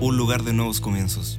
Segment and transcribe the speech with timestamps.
[0.00, 1.38] un lugar de nuevos comienzos.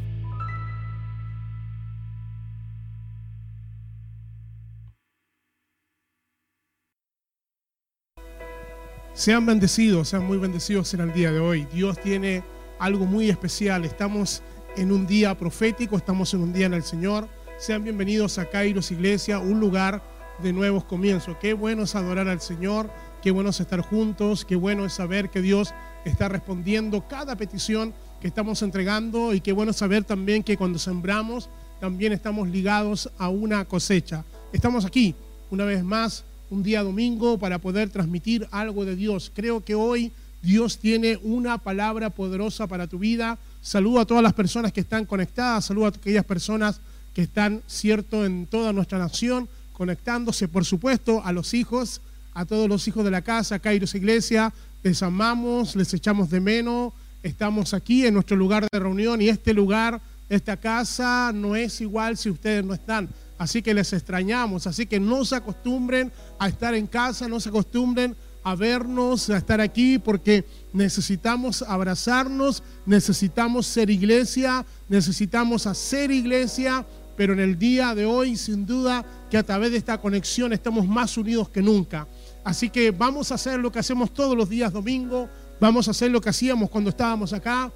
[9.13, 11.67] Sean bendecidos, sean muy bendecidos en el día de hoy.
[11.73, 12.43] Dios tiene
[12.79, 13.83] algo muy especial.
[13.83, 14.41] Estamos
[14.79, 17.27] en un día profético, estamos en un día en el Señor.
[17.57, 20.01] Sean bienvenidos a Kairos Iglesia, un lugar
[20.41, 21.35] de nuevos comienzos.
[21.41, 22.89] Qué bueno es adorar al Señor,
[23.21, 25.73] qué bueno es estar juntos, qué bueno es saber que Dios
[26.05, 31.49] está respondiendo cada petición que estamos entregando y qué bueno saber también que cuando sembramos
[31.81, 34.23] también estamos ligados a una cosecha.
[34.53, 35.13] Estamos aquí
[35.51, 39.29] una vez más un día domingo para poder transmitir algo de Dios.
[39.35, 43.37] Creo que hoy Dios tiene una palabra poderosa para tu vida.
[43.61, 46.79] Saludo a todas las personas que están conectadas, saludo a aquellas personas
[47.13, 52.01] que están, cierto, en toda nuestra nación, conectándose, por supuesto, a los hijos,
[52.33, 56.93] a todos los hijos de la casa, Kairos Iglesia, les amamos, les echamos de menos,
[57.21, 62.17] estamos aquí en nuestro lugar de reunión y este lugar, esta casa no es igual
[62.17, 63.09] si ustedes no están.
[63.37, 67.49] Así que les extrañamos, así que no se acostumbren a estar en casa, no se
[67.49, 68.15] acostumbren
[68.49, 77.33] a vernos, a estar aquí, porque necesitamos abrazarnos, necesitamos ser iglesia, necesitamos hacer iglesia, pero
[77.33, 81.17] en el día de hoy, sin duda, que a través de esta conexión estamos más
[81.17, 82.07] unidos que nunca.
[82.43, 86.11] Así que vamos a hacer lo que hacemos todos los días domingo, vamos a hacer
[86.11, 87.71] lo que hacíamos cuando estábamos acá.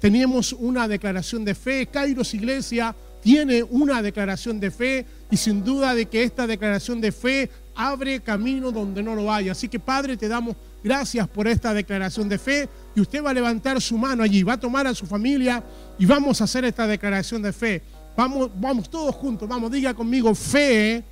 [0.00, 5.94] Teníamos una declaración de fe, Kairos Iglesia tiene una declaración de fe y sin duda
[5.94, 9.48] de que esta declaración de fe abre camino donde no lo hay.
[9.48, 13.34] Así que Padre, te damos gracias por esta declaración de fe y usted va a
[13.34, 15.62] levantar su mano allí, va a tomar a su familia
[15.96, 17.82] y vamos a hacer esta declaración de fe.
[18.16, 21.04] Vamos, vamos todos juntos, vamos, diga conmigo fe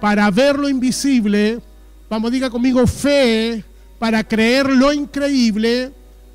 [0.00, 1.60] para ver lo invisible.
[2.10, 3.62] Vamos, diga conmigo fe
[4.00, 5.92] para creer lo increíble.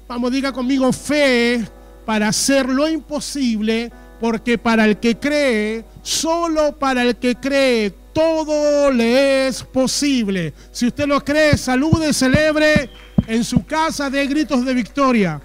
[0.07, 1.67] Vamos, diga conmigo fe
[2.05, 8.91] para hacer lo imposible porque para el que cree, solo para el que cree, todo
[8.91, 10.53] le es posible.
[10.71, 12.89] Si usted lo cree, salude, celebre
[13.27, 15.41] en su casa de gritos de victoria.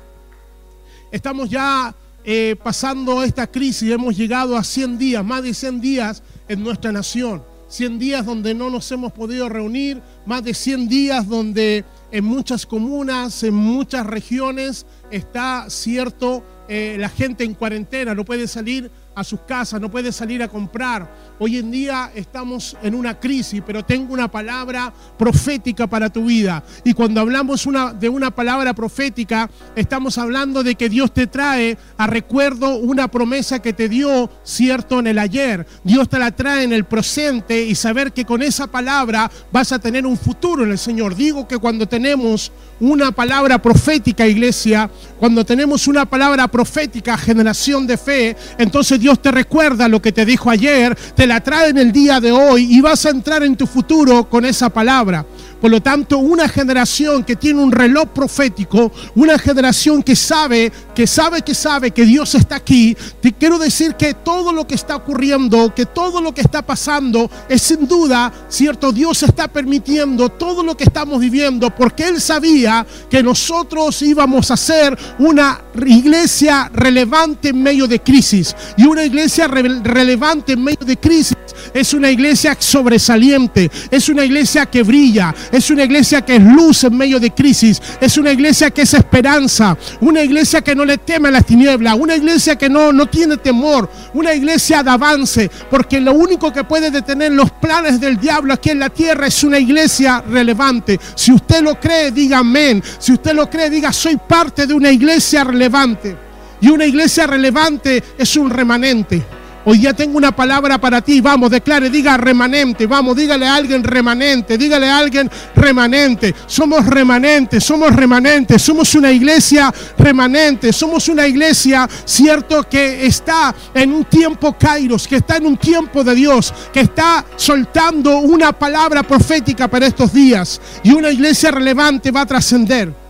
[1.10, 6.22] Estamos ya eh, pasando esta crisis, hemos llegado a 100 días, más de 100 días
[6.48, 7.42] en nuestra nación.
[7.68, 12.64] 100 días donde no nos hemos podido reunir, más de 100 días donde en muchas
[12.64, 19.24] comunas, en muchas regiones está cierto eh, la gente en cuarentena, no puede salir a
[19.24, 21.12] sus casas, no puede salir a comprar.
[21.40, 26.62] Hoy en día estamos en una crisis, pero tengo una palabra profética para tu vida.
[26.84, 27.68] Y cuando hablamos
[27.98, 33.60] de una palabra profética, estamos hablando de que Dios te trae a recuerdo una promesa
[33.60, 35.66] que te dio, cierto, en el ayer.
[35.82, 39.80] Dios te la trae en el presente y saber que con esa palabra vas a
[39.80, 41.16] tener un futuro en el Señor.
[41.16, 47.96] Digo que cuando tenemos una palabra profética, iglesia, cuando tenemos una palabra profética, generación de
[47.96, 51.92] fe, entonces Dios te recuerda lo que te dijo ayer, te la trae en el
[51.92, 55.24] día de hoy y vas a entrar en tu futuro con esa palabra.
[55.60, 61.06] Por lo tanto, una generación que tiene un reloj profético, una generación que sabe, que
[61.06, 64.96] sabe, que sabe que Dios está aquí, te quiero decir que todo lo que está
[64.96, 70.64] ocurriendo, que todo lo que está pasando, es sin duda, cierto, Dios está permitiendo todo
[70.64, 77.50] lo que estamos viviendo porque Él sabía que nosotros íbamos a ser una iglesia relevante
[77.50, 78.56] en medio de crisis.
[78.76, 81.36] Y una iglesia relevante en medio de crisis
[81.74, 86.84] es una iglesia sobresaliente, es una iglesia que brilla, es una iglesia que es luz
[86.84, 87.80] en medio de crisis.
[88.00, 89.76] Es una iglesia que es esperanza.
[90.00, 91.96] Una iglesia que no le teme a las tinieblas.
[91.98, 93.90] Una iglesia que no, no tiene temor.
[94.14, 95.50] Una iglesia de avance.
[95.70, 99.42] Porque lo único que puede detener los planes del diablo aquí en la tierra es
[99.44, 100.98] una iglesia relevante.
[101.14, 102.82] Si usted lo cree, diga amén.
[102.98, 106.16] Si usted lo cree, diga soy parte de una iglesia relevante.
[106.60, 109.37] Y una iglesia relevante es un remanente.
[109.64, 111.20] Hoy día tengo una palabra para ti.
[111.20, 112.86] Vamos, declare, diga remanente.
[112.86, 114.56] Vamos, dígale a alguien remanente.
[114.56, 116.34] Dígale a alguien remanente.
[116.46, 118.62] Somos remanentes, somos remanentes.
[118.62, 120.72] Somos una iglesia remanente.
[120.72, 126.04] Somos una iglesia, cierto, que está en un tiempo kairos, que está en un tiempo
[126.04, 130.60] de Dios, que está soltando una palabra profética para estos días.
[130.82, 133.07] Y una iglesia relevante va a trascender.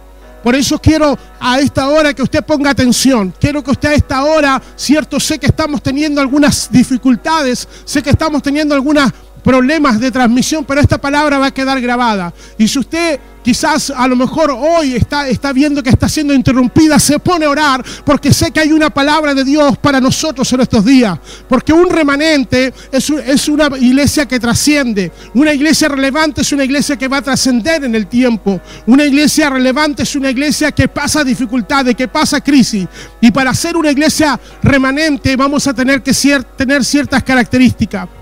[0.49, 3.35] Por eso quiero a esta hora que usted ponga atención.
[3.39, 8.09] Quiero que usted a esta hora, cierto, sé que estamos teniendo algunas dificultades, sé que
[8.09, 9.13] estamos teniendo algunas
[9.43, 12.33] problemas de transmisión, pero esta palabra va a quedar grabada.
[12.57, 16.99] Y si usted quizás a lo mejor hoy está, está viendo que está siendo interrumpida,
[16.99, 20.61] se pone a orar porque sé que hay una palabra de Dios para nosotros en
[20.61, 21.19] estos días.
[21.49, 25.11] Porque un remanente es, es una iglesia que trasciende.
[25.33, 28.61] Una iglesia relevante es una iglesia que va a trascender en el tiempo.
[28.87, 32.87] Una iglesia relevante es una iglesia que pasa dificultades, que pasa crisis.
[33.21, 36.13] Y para ser una iglesia remanente vamos a tener que
[36.57, 38.18] tener ciertas características.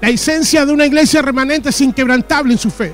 [0.00, 2.92] La esencia de una iglesia remanente es inquebrantable en su fe.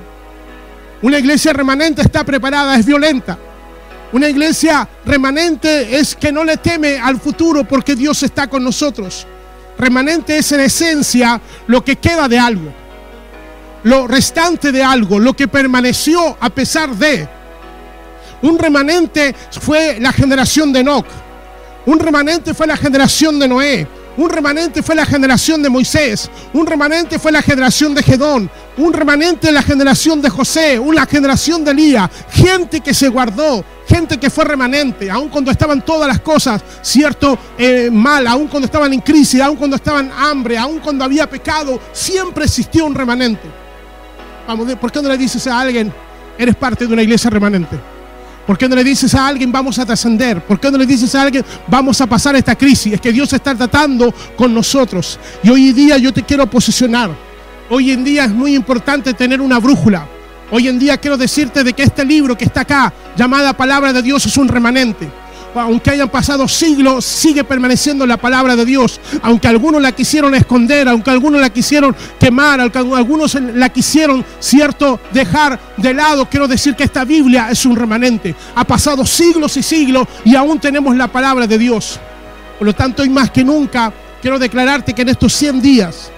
[1.02, 3.38] Una iglesia remanente está preparada, es violenta.
[4.12, 9.26] Una iglesia remanente es que no le teme al futuro porque Dios está con nosotros.
[9.76, 12.72] Remanente es en esencia lo que queda de algo,
[13.82, 17.28] lo restante de algo, lo que permaneció a pesar de.
[18.40, 21.06] Un remanente fue la generación de Enoch.
[21.86, 23.88] Un remanente fue la generación de Noé.
[24.16, 26.30] Un remanente fue la generación de Moisés.
[26.52, 28.48] Un remanente fue la generación de Gedón.
[28.76, 30.78] Un remanente la generación de José.
[30.78, 32.08] Una generación de Elías.
[32.30, 33.64] Gente que se guardó.
[33.88, 35.10] Gente que fue remanente.
[35.10, 38.26] Aun cuando estaban todas las cosas, cierto, eh, mal.
[38.26, 39.40] Aun cuando estaban en crisis.
[39.40, 40.56] Aun cuando estaban hambre.
[40.56, 41.80] Aun cuando había pecado.
[41.92, 43.64] Siempre existió un remanente.
[44.46, 45.92] Vamos, ¿por qué no le dices a alguien,
[46.36, 47.93] eres parte de una iglesia remanente?
[48.46, 50.44] ¿Por qué no le dices a alguien vamos a trascender?
[50.44, 52.92] ¿Por qué no le dices a alguien vamos a pasar esta crisis?
[52.92, 55.18] Es que Dios está tratando con nosotros.
[55.42, 57.10] Y hoy en día yo te quiero posicionar.
[57.70, 60.06] Hoy en día es muy importante tener una brújula.
[60.50, 64.02] Hoy en día quiero decirte de que este libro que está acá, llamada Palabra de
[64.02, 65.23] Dios, es un remanente.
[65.54, 69.00] Aunque hayan pasado siglos, sigue permaneciendo la palabra de Dios.
[69.22, 75.00] Aunque algunos la quisieron esconder, aunque algunos la quisieron quemar, aunque algunos la quisieron, cierto,
[75.12, 78.34] dejar de lado, quiero decir que esta Biblia es un remanente.
[78.54, 82.00] Ha pasado siglos y siglos y aún tenemos la palabra de Dios.
[82.58, 86.10] Por lo tanto, hoy más que nunca, quiero declararte que en estos 100 días,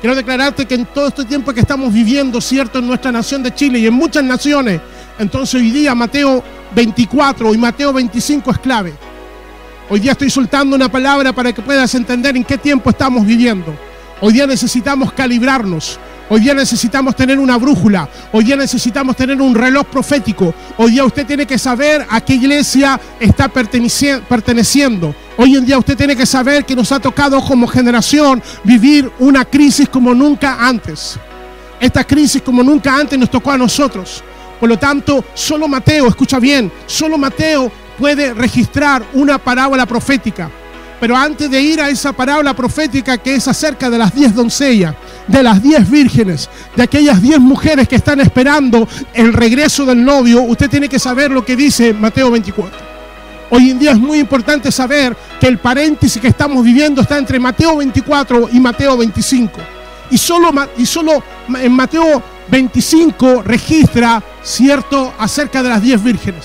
[0.00, 3.54] quiero declararte que en todo este tiempo que estamos viviendo, cierto, en nuestra nación de
[3.54, 4.80] Chile y en muchas naciones,
[5.18, 6.42] entonces hoy día Mateo
[6.74, 8.94] 24 y Mateo 25 es clave.
[9.88, 13.74] Hoy día estoy soltando una palabra para que puedas entender en qué tiempo estamos viviendo.
[14.20, 15.98] Hoy día necesitamos calibrarnos.
[16.30, 18.08] Hoy día necesitamos tener una brújula.
[18.32, 20.54] Hoy día necesitamos tener un reloj profético.
[20.78, 25.14] Hoy día usted tiene que saber a qué iglesia está perteneci- perteneciendo.
[25.36, 29.44] Hoy en día usted tiene que saber que nos ha tocado como generación vivir una
[29.44, 31.18] crisis como nunca antes.
[31.78, 34.24] Esta crisis como nunca antes nos tocó a nosotros.
[34.58, 40.50] Por lo tanto, solo Mateo, escucha bien, solo Mateo puede registrar una parábola profética.
[41.00, 44.94] Pero antes de ir a esa parábola profética que es acerca de las diez doncellas,
[45.26, 50.42] de las diez vírgenes, de aquellas diez mujeres que están esperando el regreso del novio,
[50.42, 52.94] usted tiene que saber lo que dice Mateo 24.
[53.50, 57.38] Hoy en día es muy importante saber que el paréntesis que estamos viviendo está entre
[57.38, 59.60] Mateo 24 y Mateo 25.
[60.10, 61.22] Y solo, y solo
[61.54, 66.44] en Mateo 25 registra, cierto, acerca de las diez vírgenes.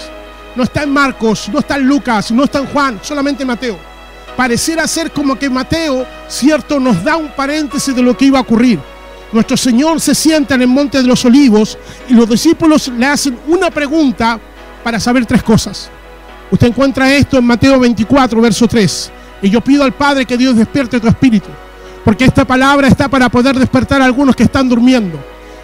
[0.55, 3.77] No está en Marcos, no está en Lucas, no está en Juan, solamente Mateo.
[4.35, 8.41] Pareciera ser como que Mateo, cierto, nos da un paréntesis de lo que iba a
[8.41, 8.79] ocurrir.
[9.31, 13.37] Nuestro Señor se sienta en el monte de los olivos y los discípulos le hacen
[13.47, 14.39] una pregunta
[14.83, 15.89] para saber tres cosas.
[16.49, 19.11] Usted encuentra esto en Mateo 24, verso 3.
[19.43, 21.49] Y yo pido al Padre que Dios despierte tu espíritu.
[22.03, 25.19] Porque esta palabra está para poder despertar a algunos que están durmiendo.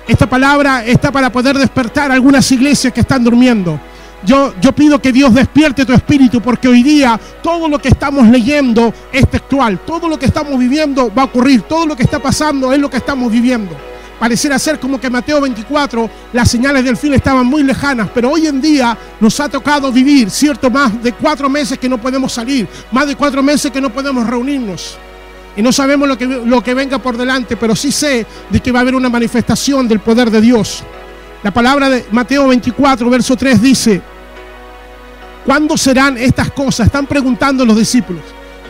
[0.08, 3.80] Esta palabra está para poder despertar algunas iglesias que están durmiendo.
[4.24, 8.28] Yo, yo pido que Dios despierte tu espíritu porque hoy día todo lo que estamos
[8.28, 9.80] leyendo es textual.
[9.80, 11.64] Todo lo que estamos viviendo va a ocurrir.
[11.64, 13.76] Todo lo que está pasando es lo que estamos viviendo.
[14.20, 18.48] Pareciera ser como que Mateo 24, las señales del fin estaban muy lejanas, pero hoy
[18.48, 20.70] en día nos ha tocado vivir, ¿cierto?
[20.70, 24.26] Más de cuatro meses que no podemos salir, más de cuatro meses que no podemos
[24.26, 24.98] reunirnos.
[25.58, 28.72] Y no sabemos lo que, lo que venga por delante, pero sí sé de que
[28.72, 30.84] va a haber una manifestación del poder de Dios.
[31.44, 34.02] La palabra de Mateo 24, verso 3 dice,
[35.46, 36.88] ¿cuándo serán estas cosas?
[36.88, 38.24] Están preguntando los discípulos.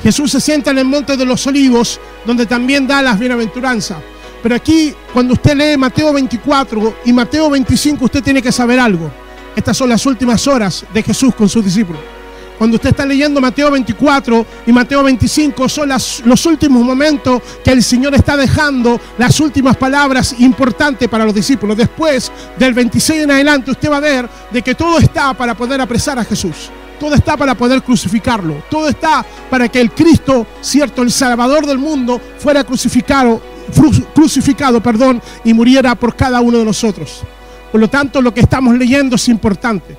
[0.03, 3.97] Jesús se sienta en el monte de los olivos, donde también da las bienaventuranzas.
[4.43, 9.09] Pero aquí, cuando usted lee Mateo 24 y Mateo 25, usted tiene que saber algo.
[9.55, 12.01] Estas son las últimas horas de Jesús con sus discípulos.
[12.57, 17.83] Cuando usted está leyendo Mateo 24 y Mateo 25 son los últimos momentos que el
[17.83, 21.75] Señor está dejando las últimas palabras importantes para los discípulos.
[21.75, 25.81] Después del 26 en adelante usted va a ver de que todo está para poder
[25.81, 26.69] apresar a Jesús.
[26.99, 28.63] Todo está para poder crucificarlo.
[28.69, 33.41] Todo está para que el Cristo, cierto, el Salvador del mundo, fuera crucificado,
[34.13, 37.21] crucificado, perdón, y muriera por cada uno de nosotros.
[37.69, 39.97] Por lo tanto, lo que estamos leyendo es importante.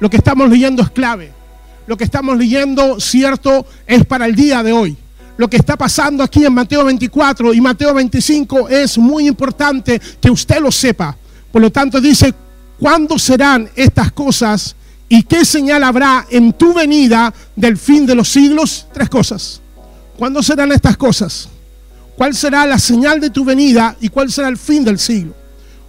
[0.00, 1.41] Lo que estamos leyendo es clave.
[1.86, 4.96] Lo que estamos leyendo, cierto, es para el día de hoy.
[5.38, 10.30] lo que está pasando aquí en Mateo 24 y Mateo 25 es muy importante que
[10.30, 11.16] usted lo sepa.
[11.50, 12.32] Por lo tanto dice,
[12.78, 14.76] ¿cuándo serán estas cosas
[15.08, 18.86] y qué señal habrá en tu venida del fin de los siglos?
[18.92, 19.60] Tres cosas.
[20.16, 21.48] ¿Cuándo serán estas cosas?
[22.14, 25.34] ¿Cuál será la señal de tu venida y cuál será el fin del siglo?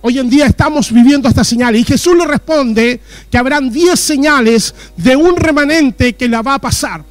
[0.05, 2.99] Hoy en día estamos viviendo estas señales y Jesús le responde
[3.31, 7.05] que habrán diez señales de un remanente que la va a pasar.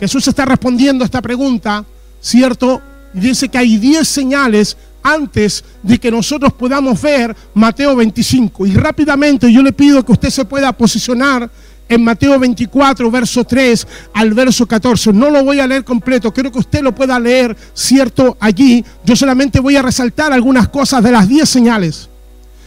[0.00, 1.84] Jesús está respondiendo a esta pregunta,
[2.20, 2.82] ¿cierto?
[3.14, 8.66] Y dice que hay diez señales antes de que nosotros podamos ver Mateo 25.
[8.66, 11.48] Y rápidamente yo le pido que usted se pueda posicionar
[11.88, 15.12] en Mateo 24, verso 3 al verso 14.
[15.12, 18.84] No lo voy a leer completo, quiero que usted lo pueda leer, cierto, allí.
[19.04, 22.08] Yo solamente voy a resaltar algunas cosas de las 10 señales.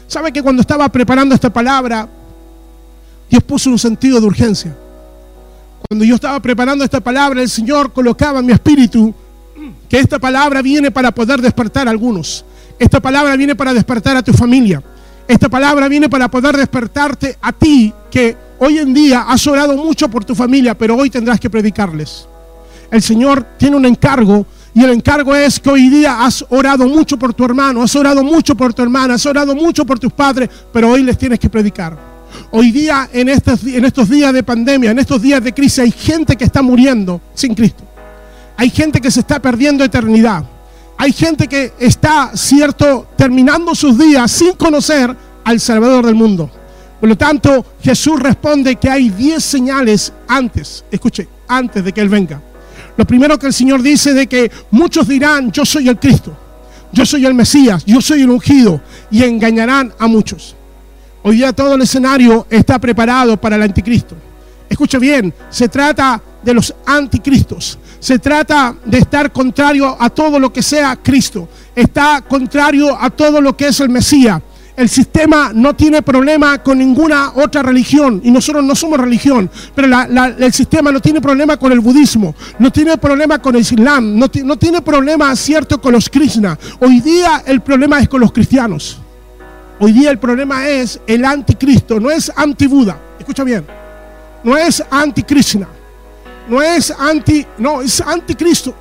[0.07, 2.07] ¿Sabe que cuando estaba preparando esta palabra,
[3.29, 4.75] Dios puso un sentido de urgencia?
[5.87, 9.13] Cuando yo estaba preparando esta palabra, el Señor colocaba en mi espíritu
[9.87, 12.45] que esta palabra viene para poder despertar a algunos.
[12.79, 14.81] Esta palabra viene para despertar a tu familia.
[15.27, 20.07] Esta palabra viene para poder despertarte a ti que hoy en día has orado mucho
[20.07, 22.27] por tu familia, pero hoy tendrás que predicarles.
[22.91, 27.17] El Señor tiene un encargo y el encargo es que hoy día has orado mucho
[27.17, 30.47] por tu hermano, has orado mucho por tu hermana, has orado mucho por tus padres,
[30.71, 31.97] pero hoy les tienes que predicar.
[32.51, 35.91] Hoy día, en estos, en estos días de pandemia, en estos días de crisis, hay
[35.91, 37.83] gente que está muriendo sin Cristo.
[38.57, 40.45] Hay gente que se está perdiendo eternidad.
[40.97, 46.51] Hay gente que está, cierto, terminando sus días sin conocer al Salvador del mundo.
[47.01, 52.09] Por lo tanto, Jesús responde que hay 10 señales antes, escuche, antes de que Él
[52.09, 52.39] venga.
[52.95, 56.37] Lo primero que el Señor dice de que muchos dirán, yo soy el Cristo,
[56.91, 58.79] yo soy el Mesías, yo soy el ungido,
[59.09, 60.55] y engañarán a muchos.
[61.23, 64.15] Hoy día todo el escenario está preparado para el anticristo.
[64.69, 67.79] Escuche bien, se trata de los anticristos.
[67.99, 71.49] Se trata de estar contrario a todo lo que sea Cristo.
[71.75, 74.39] Está contrario a todo lo que es el Mesías.
[74.81, 79.87] El sistema no tiene problema con ninguna otra religión y nosotros no somos religión, pero
[80.39, 84.27] el sistema no tiene problema con el budismo, no tiene problema con el islam, no,
[84.27, 86.57] tiene problema, cierto, con los krishna.
[86.79, 88.97] Hoy día el problema es con los cristianos.
[89.79, 92.97] Hoy día el problema es el anticristo, no es anti-Buda.
[93.19, 93.63] Escucha bien,
[94.43, 95.67] no es anti-Krishna
[96.49, 98.73] no es anti, no, es anticristo.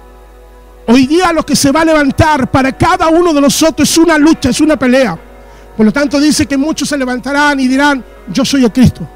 [0.86, 4.16] Hoy día lo que se va a levantar para cada uno de nosotros es una
[4.16, 5.26] lucha, es una pelea.
[5.76, 9.08] Por lo tanto dice que muchos se levantarán y dirán, yo soy el Cristo.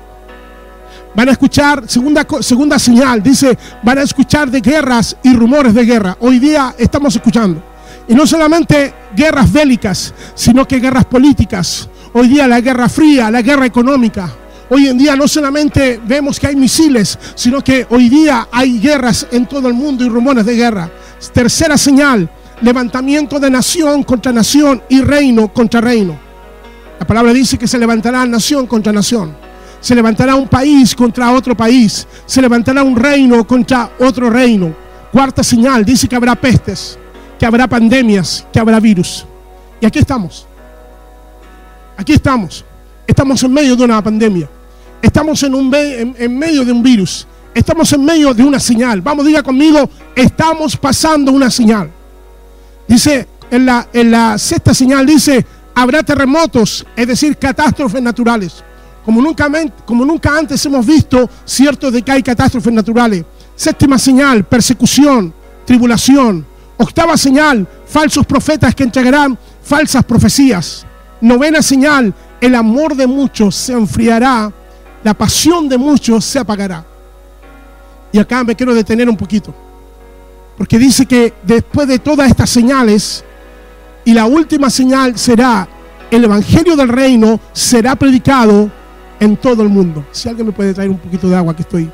[1.14, 5.84] Van a escuchar, segunda, segunda señal, dice, van a escuchar de guerras y rumores de
[5.84, 6.16] guerra.
[6.20, 7.62] Hoy día estamos escuchando.
[8.08, 11.88] Y no solamente guerras bélicas, sino que guerras políticas.
[12.12, 14.30] Hoy día la guerra fría, la guerra económica,
[14.70, 19.26] Hoy en día no solamente vemos que hay misiles, sino que hoy día hay guerras
[19.30, 20.90] en todo el mundo y rumores de guerra.
[21.32, 22.28] Tercera señal,
[22.62, 26.24] levantamiento de nación contra nación y reino contra reino.
[26.99, 29.37] La palabra dice que se levantará nación contra nación.
[29.81, 32.07] Se levantará un país contra otro país.
[32.27, 34.75] Se levantará un reino contra otro reino.
[35.13, 36.99] Cuarta señal, dice que habrá pestes,
[37.39, 39.27] que habrá pandemias, que habrá virus.
[39.81, 40.47] Y aquí estamos.
[41.97, 42.65] Aquí estamos.
[43.07, 44.49] Estamos en medio de una pandemia.
[45.03, 47.27] Estamos en, un, en, medio de un virus.
[47.55, 49.03] Estamos en medio de una señal.
[49.03, 51.91] Vamos, diga conmigo, estamos pasando una señal.
[52.89, 58.62] Dice, en la, en la sexta señal dice, habrá terremotos, es decir, catástrofes naturales.
[59.04, 63.25] Como nunca, antes hemos visto, cierto de que hay catástrofes naturales.
[63.54, 65.33] Séptima señal, persecución,
[65.66, 66.47] tribulación.
[66.76, 70.87] Octava señal, falsos profetas que entregarán falsas profecías.
[71.21, 74.52] Novena señal, el amor de muchos se enfriará
[75.04, 76.85] la pasión de muchos se apagará.
[78.11, 79.54] Y acá me quiero detener un poquito.
[80.57, 83.23] Porque dice que después de todas estas señales,
[84.04, 85.66] y la última señal será,
[86.11, 88.70] el Evangelio del Reino será predicado
[89.18, 90.04] en todo el mundo.
[90.12, 91.90] Si alguien me puede traer un poquito de agua que estoy.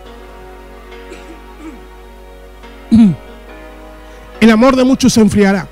[4.41, 5.69] El amor de muchos se enfriará.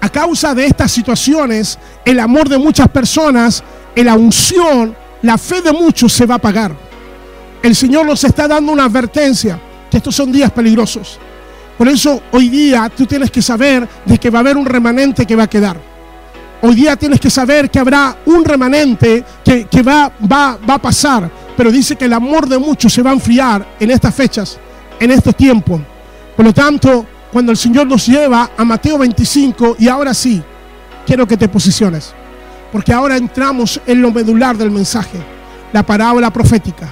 [0.00, 3.62] A causa de estas situaciones, el amor de muchas personas,
[3.94, 6.76] la unción la fe de muchos se va a pagar.
[7.62, 9.58] El Señor nos está dando una advertencia
[9.90, 11.18] que estos son días peligrosos.
[11.76, 15.26] Por eso hoy día tú tienes que saber de que va a haber un remanente
[15.26, 15.76] que va a quedar.
[16.62, 21.30] Hoy día tienes que saber que habrá un remanente que, va, va, va a pasar.
[21.56, 24.58] Pero dice que el amor de muchos se va a enfriar en estas fechas,
[24.98, 25.80] en estos tiempos.
[26.34, 30.42] Por lo tanto, cuando el Señor nos lleva a Mateo 25, y ahora sí,
[31.06, 32.14] quiero que te posiciones
[32.74, 35.16] porque ahora entramos en lo medular del mensaje,
[35.72, 36.88] la parábola profética,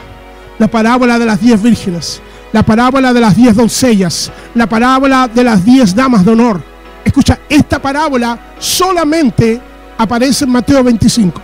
[0.57, 2.23] la parábola de las diez vírgenes,
[2.53, 6.63] la parábola de las diez doncellas, la parábola de las diez damas de honor.
[7.05, 9.61] Escucha, esta parábola solamente
[9.99, 11.41] aparece en Mateo 25.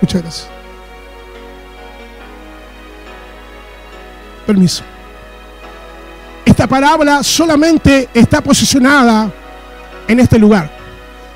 [0.00, 0.48] Muchas gracias.
[4.46, 4.82] Permiso.
[6.44, 9.30] Esta parábola solamente está posicionada
[10.08, 10.70] en este lugar.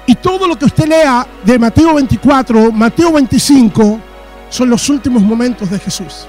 [0.07, 4.01] Y todo lo que usted lea de Mateo 24, Mateo 25,
[4.49, 6.27] son los últimos momentos de Jesús.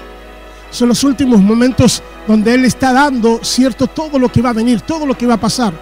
[0.72, 4.80] Son los últimos momentos donde Él está dando cierto todo lo que va a venir,
[4.80, 5.74] todo lo que va a pasar.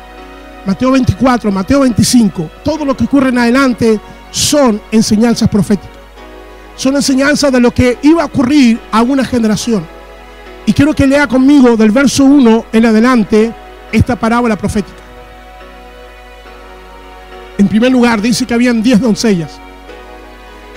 [0.67, 5.97] Mateo 24, Mateo 25, todo lo que ocurre en adelante son enseñanzas proféticas.
[6.75, 9.87] Son enseñanzas de lo que iba a ocurrir a una generación.
[10.67, 13.55] Y quiero que lea conmigo del verso 1 en adelante
[13.93, 14.99] esta parábola profética.
[17.59, 19.61] En primer lugar, dice que habían 10 doncellas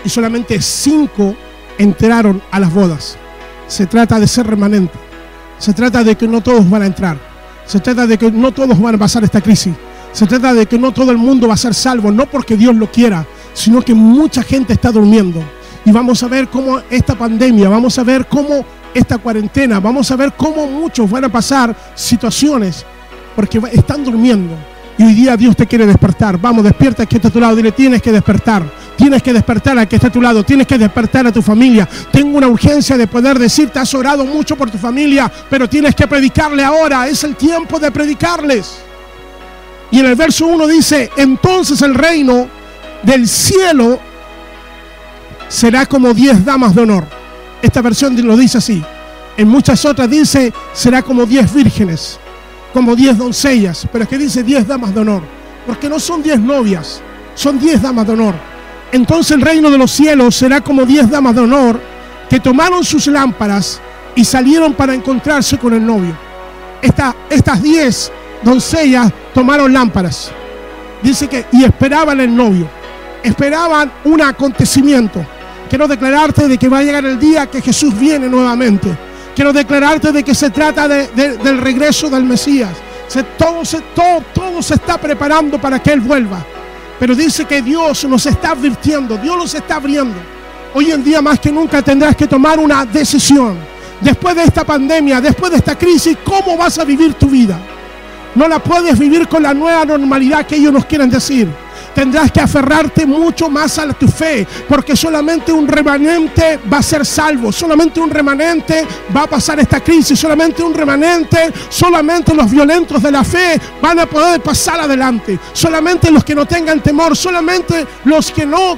[0.05, 1.36] y solamente 5
[1.79, 3.17] entraron a las bodas.
[3.67, 4.98] Se trata de ser remanente.
[5.58, 7.17] Se trata de que no todos van a entrar.
[7.65, 9.74] Se trata de que no todos van a pasar esta crisis.
[10.12, 12.75] Se trata de que no todo el mundo va a ser salvo, no porque Dios
[12.75, 15.43] lo quiera, sino que mucha gente está durmiendo.
[15.86, 20.15] Y vamos a ver cómo esta pandemia, vamos a ver cómo esta cuarentena, vamos a
[20.15, 22.86] ver cómo muchos van a pasar situaciones
[23.36, 24.55] porque están durmiendo.
[24.97, 26.39] Y hoy día Dios te quiere despertar.
[26.39, 27.55] Vamos, despierta que está a tu lado.
[27.55, 28.63] Dile, tienes que despertar.
[28.95, 30.43] Tienes que despertar al que está a tu lado.
[30.43, 31.88] Tienes que despertar a tu familia.
[32.12, 36.07] Tengo una urgencia de poder decirte, has orado mucho por tu familia, pero tienes que
[36.07, 37.07] predicarle ahora.
[37.07, 38.77] Es el tiempo de predicarles.
[39.89, 42.47] Y en el verso 1 dice, entonces el reino
[43.01, 44.00] del cielo
[45.47, 47.05] será como diez damas de honor.
[47.62, 48.83] Esta versión lo dice así.
[49.38, 52.19] En muchas otras dice, será como diez vírgenes
[52.73, 55.21] como diez doncellas, pero es que dice diez damas de honor,
[55.67, 57.01] porque no son diez novias,
[57.35, 58.35] son diez damas de honor.
[58.91, 61.79] Entonces el reino de los cielos será como diez damas de honor
[62.29, 63.79] que tomaron sus lámparas
[64.15, 66.17] y salieron para encontrarse con el novio.
[66.81, 68.11] estas diez
[68.43, 70.31] doncellas tomaron lámparas.
[71.01, 72.67] Dice que y esperaban el novio,
[73.23, 75.25] esperaban un acontecimiento.
[75.69, 78.95] Quiero declararte de que va a llegar el día que Jesús viene nuevamente
[79.35, 82.71] Quiero declararte de que se trata del regreso del Mesías.
[83.37, 86.45] todo, se, todo, todo se está preparando para que Él vuelva.
[86.99, 90.15] Pero dice que Dios nos está advirtiendo, Dios nos está abriendo.
[90.75, 93.58] Hoy en día más que nunca tendrás que tomar una decisión.
[93.99, 97.60] Después de esta pandemia, después de esta crisis, ¿cómo vas a vivir tu vida?
[98.36, 101.47] No la puedes vivir con la nueva normalidad que ellos nos quieren decir
[101.93, 107.06] tendrás que aferrarte mucho más a tu fe, porque solamente un remanente va a ser
[107.06, 113.01] salvo, solamente un remanente va a pasar esta crisis, solamente un remanente, solamente los violentos
[113.01, 117.86] de la fe van a poder pasar adelante, solamente los que no tengan temor, solamente
[118.06, 118.77] los que no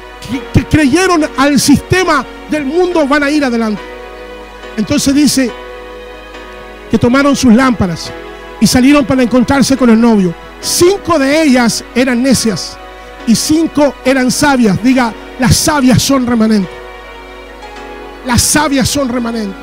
[0.70, 3.82] creyeron al sistema del mundo van a ir adelante.
[4.78, 5.52] Entonces dice
[6.92, 8.12] que tomaron sus lámparas
[8.60, 10.34] y salieron para encontrarse con el novio.
[10.60, 12.78] Cinco de ellas eran necias
[13.28, 14.82] y cinco eran sabias.
[14.84, 16.72] Diga, las sabias son remanentes.
[18.26, 19.56] Las sabias son remanentes.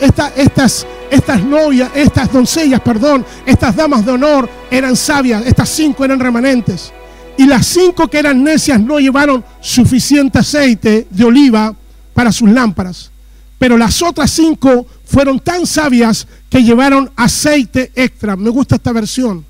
[0.00, 5.44] estas, estas, estas novias, estas doncellas, perdón, estas damas de honor eran sabias.
[5.46, 6.92] Estas cinco eran remanentes.
[7.36, 11.74] Y las cinco que eran necias no llevaron suficiente aceite de oliva
[12.12, 13.10] para sus lámparas.
[13.58, 18.36] Pero las otras cinco fueron tan sabias que llevaron aceite extra.
[18.36, 19.44] Me gusta esta versión.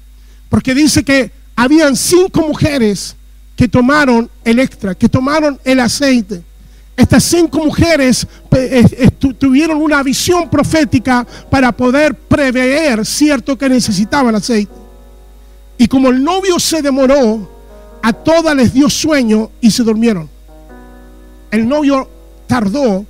[0.49, 3.17] Porque dice que habían cinco mujeres
[3.57, 6.43] que tomaron el extra, que tomaron el aceite.
[6.97, 8.27] Estas cinco mujeres
[9.39, 14.73] tuvieron una visión profética para poder prever cierto que necesitaban aceite.
[15.77, 17.51] Y como el novio se demoró,
[18.03, 20.29] a todas les dio sueño y se durmieron.
[21.51, 22.09] El novio
[22.47, 23.05] tardó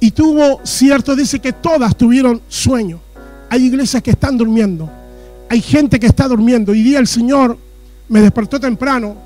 [0.00, 3.00] y tuvo cierto, dice que todas tuvieron sueño.
[3.48, 4.90] Hay iglesias que están durmiendo.
[5.48, 6.74] Hay gente que está durmiendo.
[6.74, 7.58] Y día el Señor
[8.10, 9.16] me despertó temprano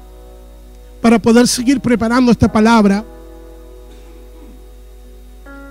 [1.01, 3.03] para poder seguir preparando esta palabra.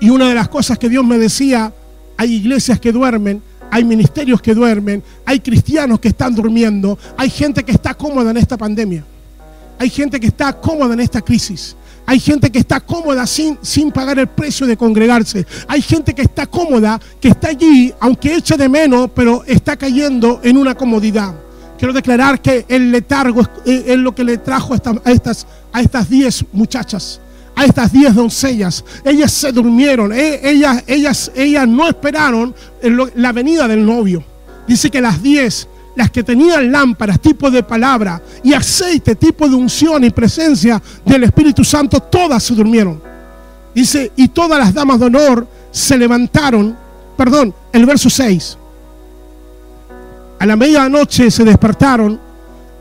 [0.02, 1.72] Y una de las cosas que Dios me decía,
[2.18, 7.64] hay iglesias que duermen, hay ministerios que duermen, hay cristianos que están durmiendo, hay gente
[7.64, 9.06] que está cómoda en esta pandemia,
[9.78, 11.76] hay gente que está cómoda en esta crisis.
[12.06, 15.48] Hay gente que está cómoda sin, sin pagar el precio de congregarse.
[15.70, 20.42] Hay gente que está cómoda, que está allí, aunque eche de menos, pero está cayendo
[20.44, 21.34] en una comodidad.
[21.84, 26.46] Quiero declarar que el letargo es, lo que le trajo a estas, a estas diez
[26.54, 27.20] muchachas,
[27.58, 28.86] a estas diez doncellas.
[29.04, 32.56] Ellas se durmieron, eh, ellas, ellas, ellas no esperaron
[33.16, 34.24] la venida del novio.
[34.66, 35.68] Dice que las diez,
[35.98, 41.26] las que tenían lámparas, tipo de palabra, y aceite, tipo de unción y presencia del
[41.26, 43.02] Espíritu Santo, todas se durmieron.
[43.76, 46.78] Dice, y todas las damas de honor se levantaron,
[47.18, 48.58] perdón, el verso 6.
[50.40, 52.20] A la medianoche se despertaron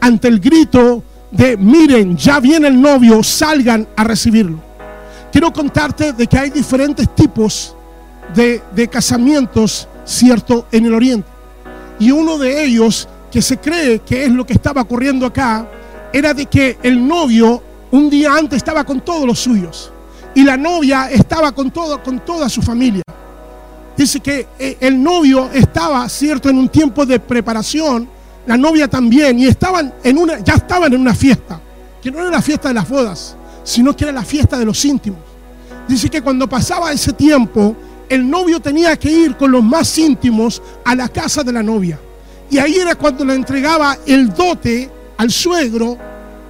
[0.00, 4.58] ante el grito de miren, ya viene el novio, salgan a recibirlo.
[5.30, 7.74] Quiero contarte de que hay diferentes tipos
[8.34, 11.28] de, de casamientos, cierto, en el oriente.
[11.98, 15.66] Y uno de ellos, que se cree que es lo que estaba ocurriendo acá,
[16.12, 19.92] era de que el novio un día antes estaba con todos los suyos
[20.34, 23.02] y la novia estaba con, todo, con toda su familia.
[24.02, 28.08] Dice que eh, el novio estaba, cierto, en un tiempo de preparación,
[28.46, 31.60] la novia también, y estaban en una, ya estaban en una fiesta,
[32.02, 34.84] que no era la fiesta de las bodas, sino que era la fiesta de los
[34.84, 35.20] íntimos.
[35.86, 37.76] Dice que cuando pasaba ese tiempo,
[38.08, 41.96] el novio tenía que ir con los más íntimos a la casa de la novia.
[42.50, 45.96] Y ahí era cuando le entregaba el dote al suegro,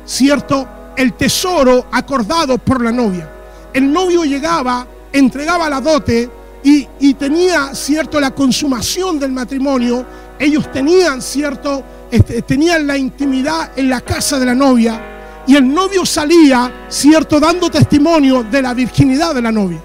[0.06, 3.30] cierto, el tesoro acordado por la novia.
[3.74, 6.30] El novio llegaba, entregaba la dote
[6.64, 10.04] y, tenía, cierto, la consumación del matrimonio.
[10.38, 15.00] Ellos tenían, cierto, este, tenían la intimidad en la casa de la novia.
[15.46, 19.80] Y el novio salía, cierto, dando testimonio de la virginidad de la novia.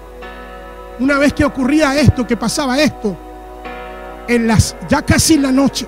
[1.00, 3.16] Una vez que ocurría esto, que pasaba esto,
[4.28, 5.86] en las, ya casi en la noche,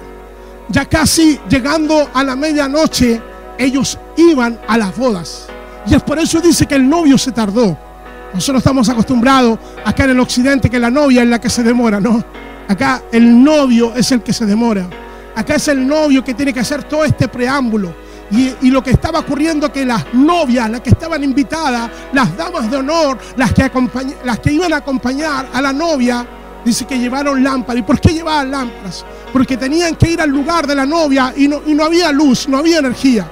[0.69, 3.21] ya casi llegando a la medianoche,
[3.59, 5.47] ellos iban a las bodas.
[5.87, 7.90] Y es por eso dice que el novio se tardó.
[8.33, 12.01] Nosotros estamos acostumbrados acá en el occidente que la novia es la que se demora,
[12.01, 12.23] ¿no?
[12.69, 14.89] Acá el novio es el que se demora.
[15.35, 17.93] Acá es el novio que tiene que hacer todo este preámbulo.
[18.31, 22.77] Y, lo que estaba ocurriendo que las novias, las que estaban invitadas, las damas de
[22.77, 26.25] honor, las que, iban a acompañar a la novia,
[26.65, 27.81] dice que llevaron lámparas.
[27.81, 29.05] ¿Y por qué llevaban lámparas?
[29.33, 32.49] Porque tenían que ir al lugar de la novia y no, y no había luz,
[32.49, 33.29] no había energía.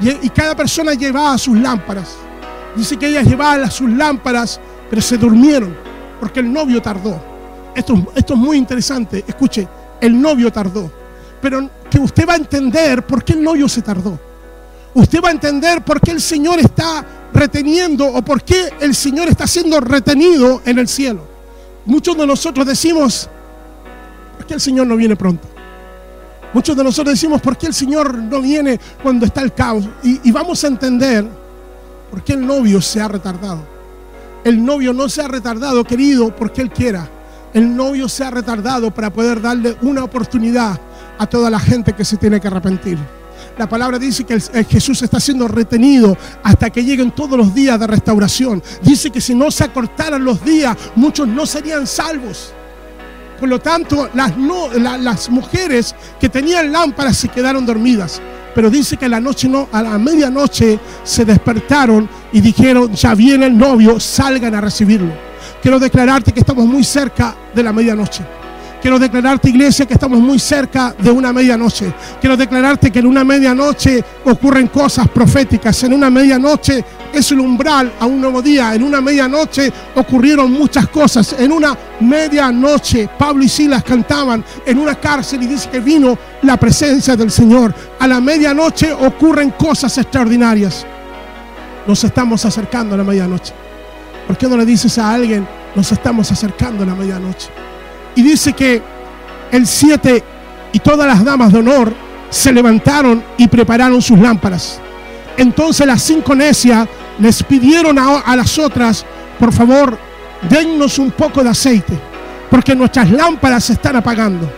[0.00, 2.27] Y cada persona llevaba sus lámparas.
[2.76, 5.88] Dice que ellas llevaban sus lámparas, pero se durmieron
[6.20, 7.20] porque el novio tardó.
[7.74, 9.24] Esto, esto es muy interesante.
[9.26, 9.66] Escuche,
[10.00, 10.90] el novio tardó.
[11.40, 14.18] Pero que usted va a entender por qué el novio se tardó.
[14.94, 19.28] Usted va a entender por qué el Señor está reteniendo o por qué el Señor
[19.28, 21.22] está siendo retenido en el cielo.
[21.84, 23.28] Muchos de nosotros decimos,
[24.36, 25.46] ¿por qué el Señor no viene pronto?
[26.52, 29.84] Muchos de nosotros decimos, ¿por qué el Señor no viene cuando está el caos?
[30.02, 31.24] Y, y vamos a entender
[32.10, 33.60] por qué el novio se ha retardado.
[34.44, 37.08] El novio no se ha retardado, querido, porque Él quiera.
[37.52, 40.80] El novio se ha retardado para poder darle una oportunidad
[41.18, 42.98] a toda la gente que se tiene que arrepentir.
[43.56, 47.80] La palabra dice que el Jesús está siendo retenido hasta que lleguen todos los días
[47.80, 48.62] de restauración.
[48.82, 52.52] Dice que si no se acortaran los días, muchos no serían salvos.
[53.40, 58.20] Por lo tanto, las mujeres que tenían lámparas se quedaron dormidas.
[58.58, 63.14] Pero dice que a la noche no, a la medianoche se despertaron y dijeron, ya
[63.14, 65.12] viene el novio, salgan a recibirlo.
[65.62, 68.24] Quiero declararte que estamos muy cerca de la medianoche.
[68.80, 71.92] Quiero declararte, iglesia, que estamos muy cerca de una medianoche.
[72.20, 75.82] Quiero declararte que en una medianoche ocurren cosas proféticas.
[75.82, 78.74] En una medianoche es el umbral a un nuevo día.
[78.74, 81.34] En una medianoche ocurrieron muchas cosas.
[81.40, 86.56] En una medianoche Pablo y Silas cantaban en una cárcel y dice que vino la
[86.56, 87.74] presencia del Señor.
[87.98, 90.86] A la medianoche ocurren cosas extraordinarias.
[91.84, 93.52] Nos estamos acercando a la medianoche.
[94.28, 97.48] ¿Por qué no le dices a alguien, nos estamos acercando a la medianoche?
[98.18, 98.82] Y dice que
[99.52, 100.24] el 7
[100.72, 101.94] y todas las damas de honor
[102.30, 104.80] se levantaron y prepararon sus lámparas.
[105.36, 106.88] Entonces las cinco necias
[107.20, 109.06] les pidieron a, a las otras,
[109.38, 109.96] por favor,
[110.50, 111.96] dennos un poco de aceite,
[112.50, 114.50] porque nuestras lámparas se están apagando.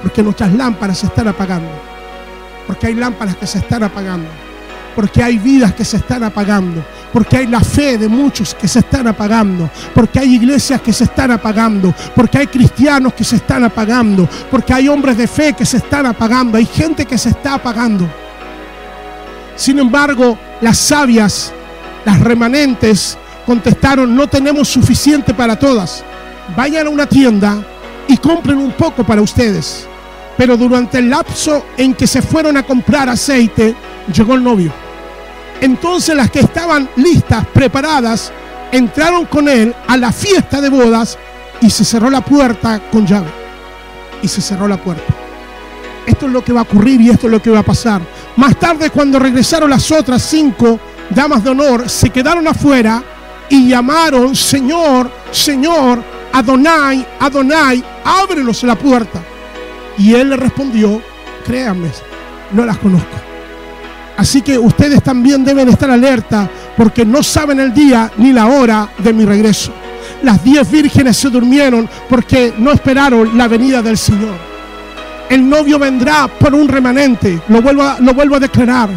[0.00, 1.72] Porque nuestras lámparas se están apagando.
[2.68, 4.28] Porque hay lámparas que se están apagando.
[4.94, 6.84] Porque hay vidas que se están apagando.
[7.12, 9.70] Porque hay la fe de muchos que se están apagando.
[9.94, 11.94] Porque hay iglesias que se están apagando.
[12.14, 14.28] Porque hay cristianos que se están apagando.
[14.50, 16.58] Porque hay hombres de fe que se están apagando.
[16.58, 18.08] Hay gente que se está apagando.
[19.56, 21.52] Sin embargo, las sabias,
[22.04, 26.04] las remanentes, contestaron, no tenemos suficiente para todas.
[26.56, 27.62] Vayan a una tienda
[28.08, 29.86] y compren un poco para ustedes.
[30.42, 33.76] Pero durante el lapso en que se fueron a comprar aceite,
[34.12, 34.72] llegó el novio.
[35.60, 38.32] Entonces las que estaban listas, preparadas,
[38.72, 41.16] entraron con él a la fiesta de bodas
[41.60, 43.30] y se cerró la puerta con llave.
[44.20, 45.14] Y se cerró la puerta.
[46.08, 48.02] Esto es lo que va a ocurrir y esto es lo que va a pasar.
[48.34, 53.00] Más tarde, cuando regresaron las otras cinco damas de honor, se quedaron afuera
[53.48, 56.02] y llamaron, Señor, Señor,
[56.32, 59.22] Adonai, Adonai, ábrenos la puerta.
[59.98, 61.00] Y él le respondió,
[61.44, 61.90] créanme,
[62.52, 63.16] no las conozco.
[64.16, 68.88] Así que ustedes también deben estar alerta porque no saben el día ni la hora
[68.98, 69.72] de mi regreso.
[70.22, 74.36] las diez vírgenes se durmieron porque no esperaron la venida del Señor.
[75.28, 78.90] El novio vendrá por un remanente, lo vuelvo a, lo vuelvo a declarar.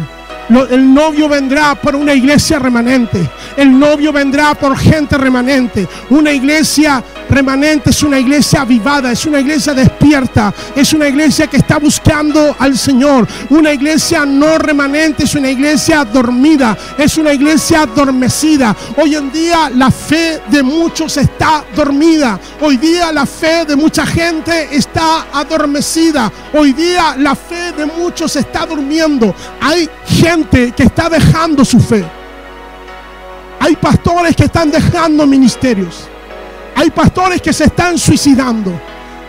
[0.70, 3.28] El novio vendrá por una iglesia remanente.
[3.56, 5.88] El novio vendrá por gente remanente.
[6.10, 7.02] Una iglesia
[7.36, 12.56] remanente es una iglesia avivada, es una iglesia despierta, es una iglesia que está buscando
[12.58, 13.28] al Señor.
[13.50, 18.74] Una iglesia no remanente es una iglesia dormida, es una iglesia adormecida.
[18.96, 22.40] Hoy en día la fe de muchos está dormida.
[22.62, 26.32] Hoy día la fe de mucha gente está adormecida.
[26.54, 29.34] Hoy día la fe de muchos está durmiendo.
[29.60, 32.02] Hay gente que está dejando su fe.
[33.60, 36.08] Hay pastores que están dejando ministerios.
[36.76, 38.78] Hay pastores que se están suicidando.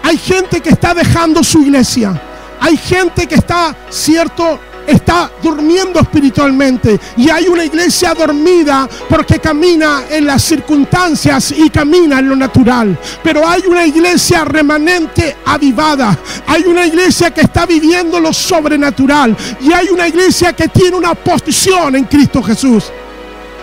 [0.03, 2.21] Hay gente que está dejando su iglesia.
[2.59, 6.99] Hay gente que está, cierto, está durmiendo espiritualmente.
[7.15, 12.99] Y hay una iglesia dormida porque camina en las circunstancias y camina en lo natural.
[13.23, 16.19] Pero hay una iglesia remanente avivada.
[16.47, 19.37] Hay una iglesia que está viviendo lo sobrenatural.
[19.61, 22.91] Y hay una iglesia que tiene una posición en Cristo Jesús.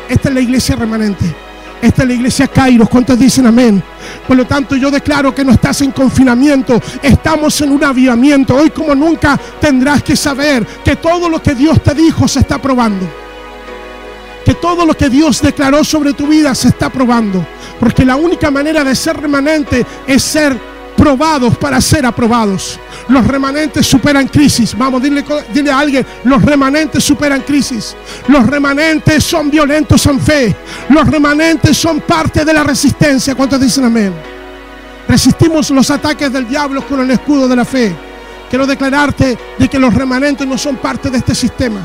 [0.08, 1.43] Esta es la iglesia remanente.
[1.84, 2.88] Esta es la iglesia Kairos.
[2.88, 3.82] ¿Cuántos dicen amén?
[4.26, 6.80] Por lo tanto, yo declaro que no estás en confinamiento.
[7.02, 8.56] Estamos en un avivamiento.
[8.56, 12.56] Hoy como nunca tendrás que saber que todo lo que Dios te dijo se está
[12.56, 13.06] probando.
[14.46, 17.46] Que todo lo que Dios declaró sobre tu vida se está probando.
[17.78, 20.58] Porque la única manera de ser remanente es ser
[20.96, 22.80] probados para ser aprobados.
[23.08, 24.76] Los remanentes superan crisis.
[24.76, 27.96] Vamos, dile, dile a alguien, los remanentes superan crisis.
[28.28, 30.56] Los remanentes son violentos en fe.
[30.88, 33.34] Los remanentes son parte de la resistencia.
[33.34, 34.12] ¿Cuántos dicen amén?
[35.06, 37.94] Resistimos los ataques del diablo con el escudo de la fe.
[38.48, 41.80] Quiero declararte de que los remanentes no son parte de este sistema.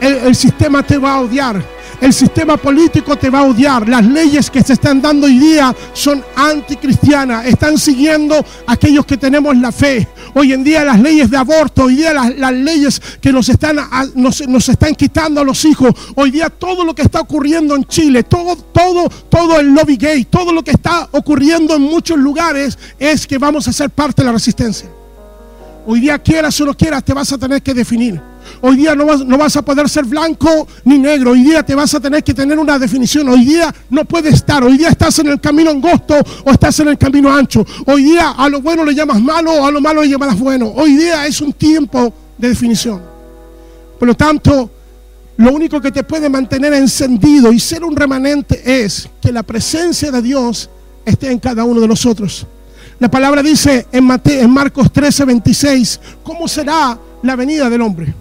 [0.00, 1.62] El, el sistema te va a odiar.
[2.02, 3.88] El sistema político te va a odiar.
[3.88, 7.46] Las leyes que se están dando hoy día son anticristianas.
[7.46, 10.08] Están siguiendo a aquellos que tenemos la fe.
[10.34, 13.76] Hoy en día las leyes de aborto, hoy día las, las leyes que nos están,
[14.16, 15.94] nos, nos están quitando a los hijos.
[16.16, 20.24] Hoy día todo lo que está ocurriendo en Chile, todo, todo, todo el lobby gay,
[20.24, 24.26] todo lo que está ocurriendo en muchos lugares es que vamos a ser parte de
[24.26, 24.88] la resistencia.
[25.86, 28.31] Hoy día quieras o no quieras, te vas a tener que definir.
[28.60, 31.32] Hoy día no vas, no vas a poder ser blanco ni negro.
[31.32, 33.28] Hoy día te vas a tener que tener una definición.
[33.28, 34.62] Hoy día no puedes estar.
[34.64, 37.64] Hoy día estás en el camino angosto o estás en el camino ancho.
[37.86, 40.72] Hoy día a lo bueno le llamas malo o a lo malo le llamas bueno.
[40.74, 43.00] Hoy día es un tiempo de definición.
[43.98, 44.70] Por lo tanto,
[45.36, 50.10] lo único que te puede mantener encendido y ser un remanente es que la presencia
[50.10, 50.68] de Dios
[51.04, 52.46] esté en cada uno de nosotros.
[52.98, 58.14] La palabra dice en, Mate- en Marcos 13, 26, ¿cómo será la venida del hombre?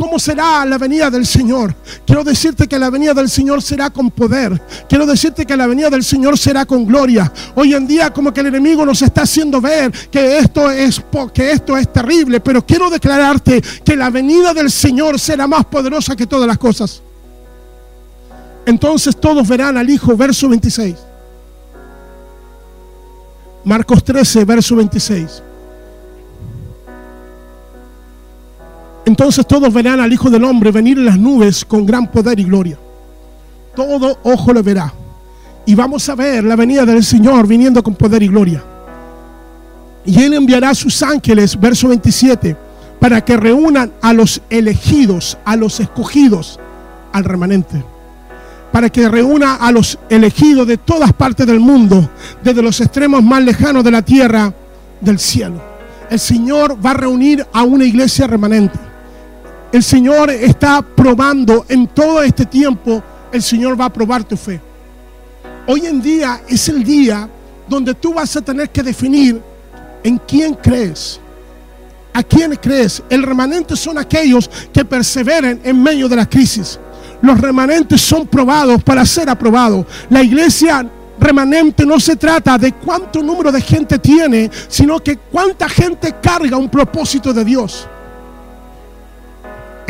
[0.00, 1.74] ¿Cómo será la venida del Señor?
[2.06, 4.58] Quiero decirte que la venida del Señor será con poder.
[4.88, 7.30] Quiero decirte que la venida del Señor será con gloria.
[7.54, 11.02] Hoy en día como que el enemigo nos está haciendo ver que esto es
[11.34, 16.16] que esto es terrible, pero quiero declararte que la venida del Señor será más poderosa
[16.16, 17.02] que todas las cosas.
[18.64, 20.96] Entonces todos verán al Hijo, verso 26.
[23.64, 25.42] Marcos 13, verso 26.
[29.10, 32.44] Entonces todos verán al Hijo del Hombre venir en las nubes con gran poder y
[32.44, 32.78] gloria.
[33.74, 34.94] Todo ojo le verá.
[35.66, 38.62] Y vamos a ver la venida del Señor viniendo con poder y gloria.
[40.04, 42.56] Y Él enviará a sus ángeles, verso 27,
[43.00, 46.60] para que reúnan a los elegidos, a los escogidos,
[47.12, 47.84] al remanente.
[48.70, 52.08] Para que reúna a los elegidos de todas partes del mundo,
[52.44, 54.54] desde los extremos más lejanos de la tierra,
[55.00, 55.60] del cielo.
[56.08, 58.89] El Señor va a reunir a una iglesia remanente.
[59.72, 64.60] El Señor está probando en todo este tiempo, el Señor va a probar tu fe.
[65.66, 67.28] Hoy en día es el día
[67.68, 69.40] donde tú vas a tener que definir
[70.02, 71.20] en quién crees.
[72.12, 73.00] ¿A quién crees?
[73.08, 76.80] El remanente son aquellos que perseveren en medio de la crisis.
[77.22, 79.86] Los remanentes son probados para ser aprobados.
[80.08, 80.84] La iglesia
[81.20, 86.56] remanente no se trata de cuánto número de gente tiene, sino que cuánta gente carga
[86.56, 87.86] un propósito de Dios.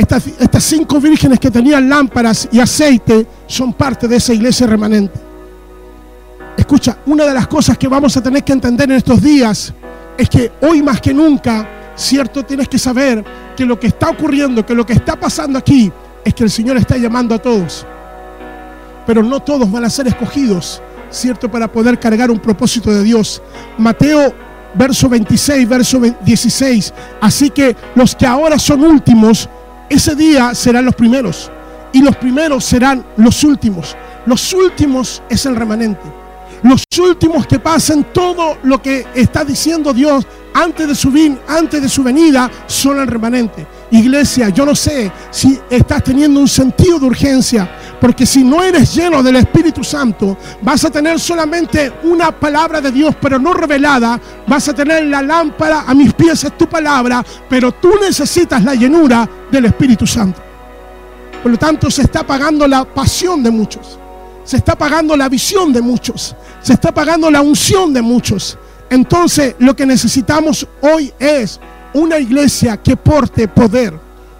[0.00, 5.20] Estas, cinco vírgenes que tenían lámparas y aceite son parte de esa iglesia remanente.
[6.56, 9.74] Escucha, una de las cosas que vamos a tener que entender en estos días
[10.16, 13.22] es que hoy más que nunca, cierto, tienes que saber
[13.54, 15.92] que lo que está ocurriendo, que lo que está pasando aquí,
[16.24, 17.86] es que el Señor está llamando a todos.
[19.06, 23.42] Pero no todos van a ser escogidos, cierto, para poder cargar un propósito de Dios.
[23.76, 24.32] Mateo
[24.72, 26.94] verso 26, verso 16.
[27.20, 29.46] Así que los que ahora son últimos,
[29.90, 31.50] ese día serán los primeros.
[31.92, 33.96] Y los primeros serán los últimos.
[34.24, 36.00] Los últimos es el remanente.
[36.62, 41.12] Los últimos que pasen todo lo que está diciendo Dios antes de su,
[41.48, 43.66] antes de su venida son el remanente.
[43.90, 47.68] Iglesia, yo no sé si estás teniendo un sentido de urgencia,
[48.00, 52.92] porque si no eres lleno del Espíritu Santo, vas a tener solamente una palabra de
[52.92, 54.20] Dios, pero no revelada.
[54.46, 58.74] Vas a tener la lámpara a mis pies, es tu palabra, pero tú necesitas la
[58.74, 60.40] llenura del Espíritu Santo.
[61.42, 63.98] Por lo tanto, se está apagando la pasión de muchos.
[64.44, 66.36] Se está apagando la visión de muchos.
[66.62, 68.58] Se está apagando la unción de muchos.
[68.88, 71.60] Entonces, lo que necesitamos hoy es
[71.94, 73.98] una iglesia que porte poder.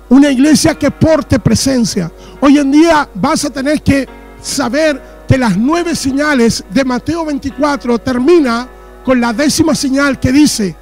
[0.09, 2.11] Una iglesia que porte presencia.
[2.41, 4.09] Hoy en día vas a tener que
[4.43, 8.69] saber que las nueve señales de Mateo 24 termina
[9.05, 10.75] con la décima señal que dice,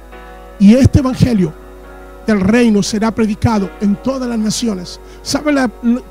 [0.59, 1.53] y este evangelio
[2.25, 4.99] del reino será predicado en todas las naciones.
[5.21, 5.53] ¿Sabe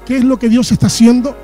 [0.06, 1.36] qué es lo que Dios está haciendo?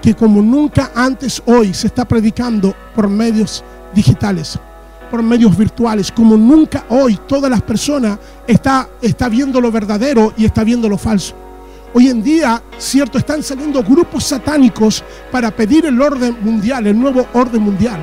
[0.00, 4.58] Que como nunca antes hoy se está predicando por medios digitales,
[5.12, 10.46] por medios virtuales, como nunca hoy todas las personas está, está viendo lo verdadero y
[10.46, 11.34] está viendo lo falso.
[11.92, 17.26] Hoy en día, cierto, están saliendo grupos satánicos para pedir el orden mundial, el nuevo
[17.34, 18.02] orden mundial.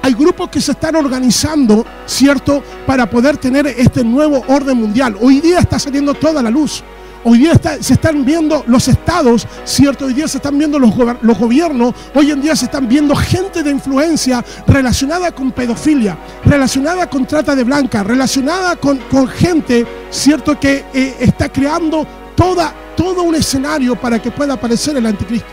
[0.00, 5.16] Hay grupos que se están organizando, ¿cierto?, para poder tener este nuevo orden mundial.
[5.20, 6.84] Hoy día está saliendo toda la luz.
[7.26, 10.04] Hoy día se están viendo los estados, ¿cierto?
[10.04, 11.94] Hoy día se están viendo los, gobiernos.
[12.14, 17.56] Hoy en día se están viendo gente de influencia relacionada con pedofilia, relacionada con trata
[17.56, 22.06] de blanca, relacionada con, gente, ¿cierto?, que eh, está creando
[22.36, 25.48] toda, todo un escenario para que pueda aparecer el anticristo.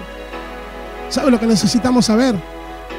[1.07, 2.35] ¿Sabe lo que necesitamos saber?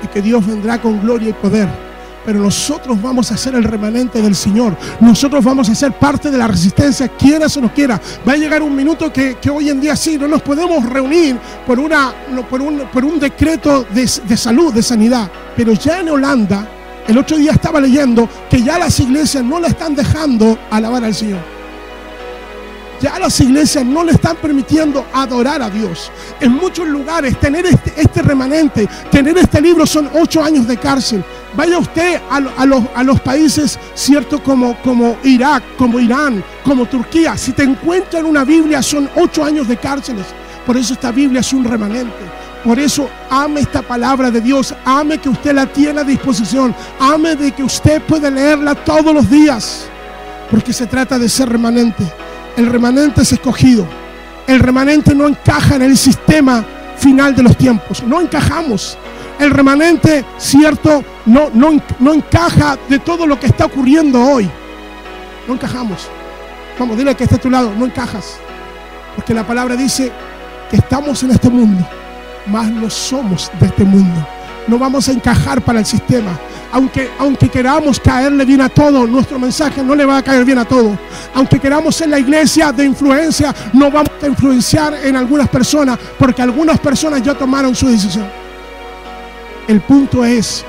[0.02, 1.91] Es que Dios vendrá con gloria y poder.
[2.24, 4.76] Pero nosotros vamos a ser el remanente del Señor.
[5.00, 8.00] Nosotros vamos a ser parte de la resistencia, quiera o no quiera.
[8.26, 11.36] Va a llegar un minuto que, que hoy en día sí, no nos podemos reunir
[11.66, 12.12] por, una,
[12.48, 15.30] por, un, por un decreto de, de salud, de sanidad.
[15.56, 16.68] Pero ya en Holanda,
[17.06, 21.14] el otro día estaba leyendo que ya las iglesias no la están dejando alabar al
[21.14, 21.51] Señor.
[23.02, 26.10] Ya las iglesias no le están permitiendo adorar a Dios.
[26.40, 31.24] En muchos lugares, tener este, este remanente, tener este libro son ocho años de cárcel.
[31.54, 36.44] Vaya usted a, lo- a los, a los países, cierto, como, como Irak, como Irán,
[36.64, 37.36] como Turquía.
[37.36, 40.26] Si te encuentran una Biblia, son ocho años de cárceles.
[40.64, 42.14] Por eso esta Biblia es un remanente.
[42.62, 47.34] Por eso ame esta palabra de Dios, ame que usted la tiene a disposición, ame
[47.34, 49.86] de que usted puede leerla todos los días,
[50.48, 52.04] porque se trata de ser remanente.
[52.56, 53.86] El remanente es escogido.
[54.46, 56.64] El remanente no encaja en el sistema
[56.96, 58.02] final de los tiempos.
[58.02, 58.98] No encajamos.
[59.38, 64.48] El remanente, cierto, no, no, no encaja de todo lo que está ocurriendo hoy.
[65.48, 66.08] No encajamos.
[66.78, 68.36] Vamos, dile que está a tu lado, no encajas.
[69.16, 70.12] Porque la palabra dice
[70.70, 71.86] que estamos en este mundo,
[72.46, 74.26] mas no somos de este mundo.
[74.68, 76.38] No vamos a encajar para el sistema.
[76.72, 80.58] Aunque, aunque queramos caerle bien a todo, nuestro mensaje no le va a caer bien
[80.58, 80.96] a todo.
[81.34, 86.40] Aunque queramos ser la iglesia de influencia, no vamos a influenciar en algunas personas, porque
[86.40, 88.26] algunas personas ya tomaron su decisión.
[89.68, 90.64] El punto es,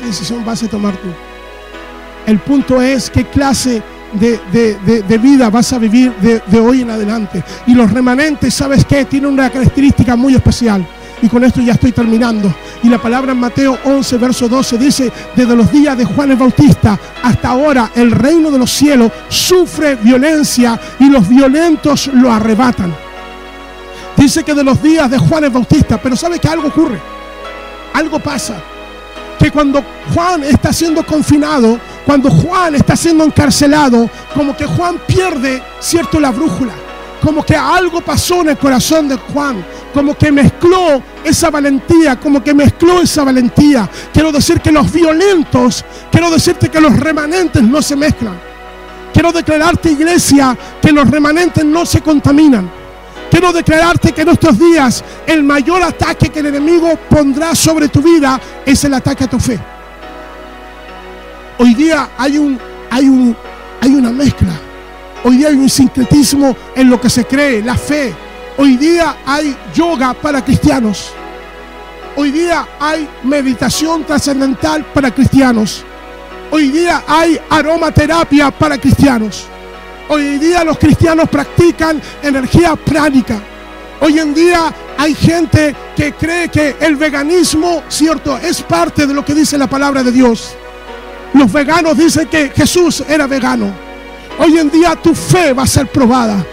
[0.00, 1.08] ¿qué decisión vas a tomar tú?
[2.26, 3.82] El punto es qué clase
[4.14, 7.42] de, de- de- de vida vas a vivir de, hoy en adelante.
[7.66, 9.04] Y los remanentes, ¿sabes qué?
[9.04, 10.86] Tienen una característica muy especial.
[11.20, 12.52] Y con esto ya estoy terminando.
[12.82, 16.36] Y la palabra en Mateo 11, verso 12 dice, desde los días de Juan el
[16.36, 22.94] Bautista hasta ahora el reino de los cielos sufre violencia y los violentos lo arrebatan.
[24.16, 27.00] Dice que de los días de Juan el Bautista, pero ¿sabe que algo ocurre?
[27.94, 28.60] Algo pasa
[29.38, 29.82] que cuando
[30.14, 36.30] Juan está siendo confinado, cuando Juan está siendo encarcelado, como que Juan pierde, cierto, la
[36.30, 36.72] brújula.
[37.20, 42.42] Como que algo pasó en el corazón de Juan, como que mezcló esa valentía, como
[42.42, 43.88] que mezcló esa valentía.
[44.12, 48.38] Quiero decir que los violentos, quiero decirte que los remanentes no se mezclan.
[49.12, 52.70] Quiero declararte, iglesia, que los remanentes no se contaminan.
[53.30, 58.02] Quiero declararte que en estos días el mayor ataque que el enemigo pondrá sobre tu
[58.02, 59.58] vida es el ataque a tu fe.
[61.58, 62.58] Hoy día hay un
[62.90, 63.36] hay un
[63.80, 64.52] hay una mezcla.
[65.24, 68.14] Hoy día hay un sincretismo en lo que se cree, la fe.
[68.58, 71.12] Hoy día hay yoga para cristianos.
[72.16, 75.84] Hoy día hay meditación trascendental para cristianos.
[76.50, 79.46] Hoy día hay aromaterapia para cristianos.
[80.08, 83.40] Hoy día los cristianos practican energía pránica.
[84.00, 89.24] Hoy en día hay gente que cree que el veganismo, cierto, es parte de lo
[89.24, 90.54] que dice la palabra de Dios.
[91.32, 93.72] Los veganos dicen que Jesús era vegano.
[94.38, 96.44] Hoy en día tu fe va a ser probada.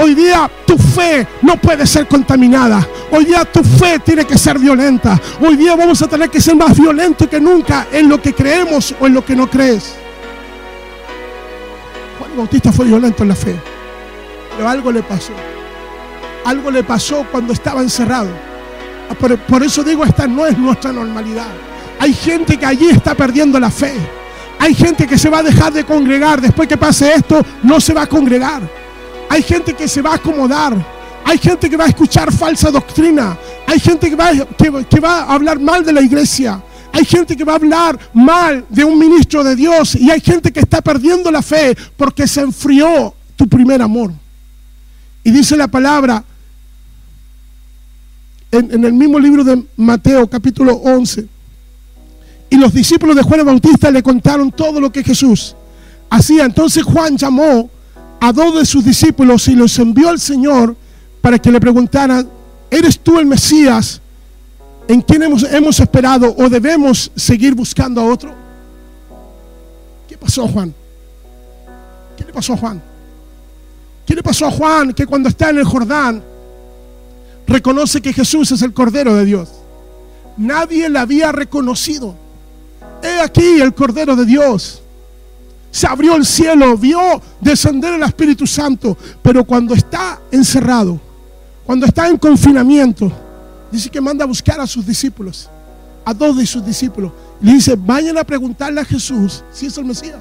[0.00, 2.86] Hoy día tu fe no puede ser contaminada.
[3.10, 5.20] Hoy día tu fe tiene que ser violenta.
[5.40, 8.94] Hoy día vamos a tener que ser más violentos que nunca en lo que creemos
[9.00, 9.96] o en lo que no crees.
[12.16, 13.56] Juan Bautista fue violento en la fe.
[14.56, 15.32] Pero algo le pasó.
[16.44, 18.28] Algo le pasó cuando estaba encerrado.
[19.10, 21.48] Ah, Por, por eso digo, esta no es nuestra normalidad.
[21.98, 23.94] Hay gente que allí está perdiendo la fe.
[24.60, 26.40] Hay gente que se va a dejar de congregar.
[26.40, 28.62] Después que pase esto, no se va a congregar.
[29.28, 30.98] Hay gente que se va a acomodar.
[31.24, 33.36] Hay gente que va a escuchar falsa doctrina.
[33.66, 36.62] Hay gente que va, a hablar mal de la iglesia.
[36.92, 39.94] Hay gente que va a hablar mal de un ministro de Dios.
[39.94, 44.12] Y hay gente que está perdiendo la fe porque se enfrió tu primer amor.
[45.22, 46.24] Y dice la palabra
[48.50, 51.28] en, en el mismo libro de Mateo capítulo 11.
[52.48, 55.54] Y los discípulos de Juan el Bautista le contaron todo lo que Jesús
[56.08, 56.46] hacía.
[56.46, 57.68] Entonces Juan llamó
[58.20, 60.76] a dos de sus discípulos y los envió al Señor
[61.20, 62.28] para que le preguntaran,
[62.70, 64.00] ¿eres tú el Mesías
[64.88, 68.34] en quien hemos, hemos esperado o debemos seguir buscando a otro?
[70.08, 70.74] ¿Qué pasó Juan?
[72.16, 72.82] ¿Qué le pasó a Juan?
[74.06, 76.22] ¿Qué le pasó a Juan que cuando está en el Jordán
[77.46, 79.50] reconoce que Jesús es el Cordero de Dios?
[80.36, 82.14] Nadie le había reconocido.
[83.02, 84.82] He aquí el Cordero de Dios.
[85.70, 86.98] Se abrió el cielo, vio
[87.40, 91.00] descender el Espíritu Santo, pero cuando está encerrado,
[91.64, 93.12] cuando está en confinamiento,
[93.70, 95.50] dice que manda a buscar a sus discípulos,
[96.04, 97.12] a dos de sus discípulos.
[97.40, 100.18] Le dice, vayan a preguntarle a Jesús si es el Mesías.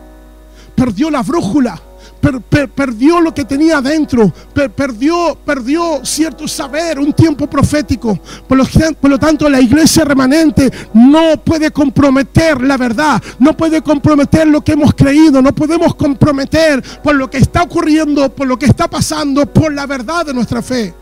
[0.75, 1.81] Perdió la brújula,
[2.27, 8.19] per- per- perdió lo que tenía adentro, per- perdió, perdió cierto saber, un tiempo profético.
[8.47, 8.65] Por lo,
[8.99, 14.61] por lo tanto, la iglesia remanente no puede comprometer la verdad, no puede comprometer lo
[14.61, 18.89] que hemos creído, no podemos comprometer por lo que está ocurriendo, por lo que está
[18.89, 20.93] pasando, por la verdad de nuestra fe.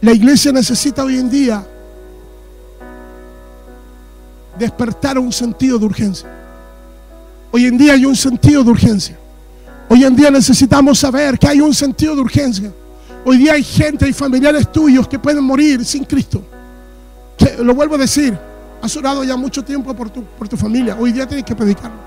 [0.00, 1.64] La iglesia necesita hoy en día
[4.58, 6.28] despertar un sentido de urgencia.
[7.52, 9.21] Hoy en día hay un sentido de urgencia.
[9.92, 12.72] Hoy en día necesitamos saber que hay un sentido de urgencia.
[13.26, 16.42] Hoy día hay gente y familiares tuyos que pueden morir sin Cristo.
[17.36, 18.38] Que, lo vuelvo a decir,
[18.80, 20.96] has orado ya mucho tiempo por tu, por tu familia.
[20.98, 21.98] Hoy día tienes que predicarlo.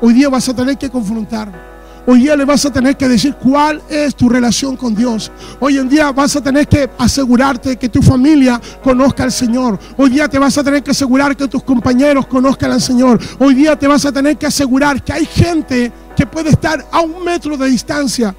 [0.00, 1.71] Hoy día vas a tener que confrontarlo.
[2.04, 5.30] Hoy día le vas a tener que decir cuál es tu relación con Dios.
[5.60, 9.78] Hoy en día vas a tener que asegurarte que tu familia conozca al Señor.
[9.96, 13.20] Hoy día te vas a tener que asegurar que tus compañeros conozcan al Señor.
[13.38, 17.00] Hoy día te vas a tener que asegurar que hay gente que puede estar a
[17.00, 18.34] un metro de distancia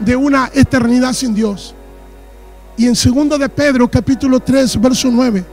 [0.00, 1.72] de una eternidad sin Dios.
[2.76, 5.44] Y en 2 de Pedro, capítulo 3, verso 9,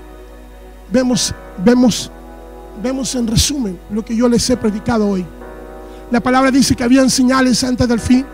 [0.92, 1.32] vemos,
[1.64, 2.12] vemos,
[2.82, 5.24] vemos en resumen lo que yo les he predicado hoy.
[6.12, 8.26] La palabra dice que habían señales antes del fin.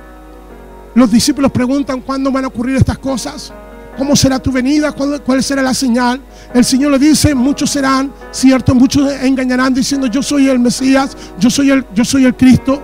[0.96, 3.54] Los discípulos preguntan cuándo van a ocurrir estas cosas.
[3.96, 4.92] ¿Cómo será tu venida?
[4.92, 6.20] ¿Cuál, será la señal?
[6.54, 11.50] El Señor le dice, muchos serán, cierto, muchos engañarán diciendo, yo soy el Mesías, yo
[11.50, 12.82] soy el, yo soy el Cristo.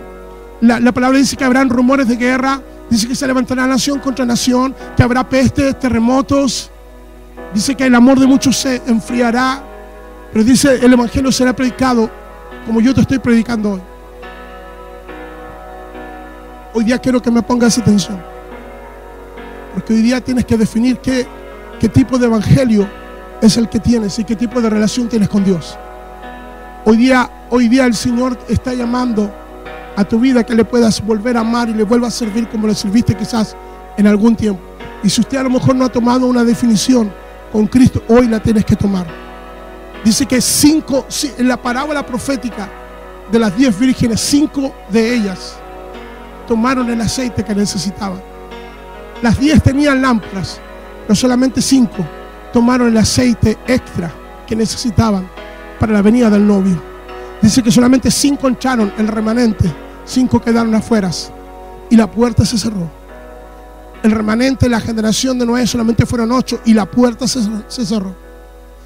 [0.62, 4.26] La, la palabra dice que habrán rumores de guerra, dice que se levantará nación contra
[4.26, 6.70] nación, que habrá pestes, terremotos.
[7.54, 9.64] Dice que el amor de muchos se enfriará,
[10.32, 12.10] pero dice el Evangelio será predicado
[12.66, 13.93] como yo te estoy predicando hoy.
[16.76, 18.20] Hoy día quiero que me pongas atención.
[19.76, 21.28] Porque hoy día tienes que definir qué,
[21.80, 22.90] qué tipo de evangelio
[23.42, 25.78] es el que tienes y qué tipo de relación tienes con Dios.
[26.86, 29.32] Hoy día, hoy día el Señor está llamando
[29.96, 32.66] a tu vida que le puedas volver a amar y le vuelvas a servir como
[32.66, 33.56] le serviste quizás
[33.96, 34.62] en algún tiempo.
[35.04, 37.14] Y si usted a lo mejor no ha tomado una definición
[37.52, 39.06] con Cristo, hoy la tienes que tomar.
[40.04, 41.06] Dice que cinco,
[41.38, 42.68] en la parábola profética
[43.32, 45.60] de las diez vírgenes, cinco de ellas
[46.48, 48.22] tomaron el aceite que necesitaban.
[49.22, 50.60] Las diez tenían lámparas,
[51.04, 52.06] pero solamente cinco
[52.52, 54.12] tomaron el aceite extra
[54.46, 55.28] que necesitaban
[55.80, 56.82] para la venida del novio.
[57.42, 59.70] Dice que solamente cinco entraron el remanente,
[60.06, 61.10] cinco quedaron afuera
[61.90, 62.90] y la puerta se cerró.
[64.02, 67.42] El remanente de la generación de Noé solamente fueron ocho y la puerta se,
[67.86, 68.16] cerró.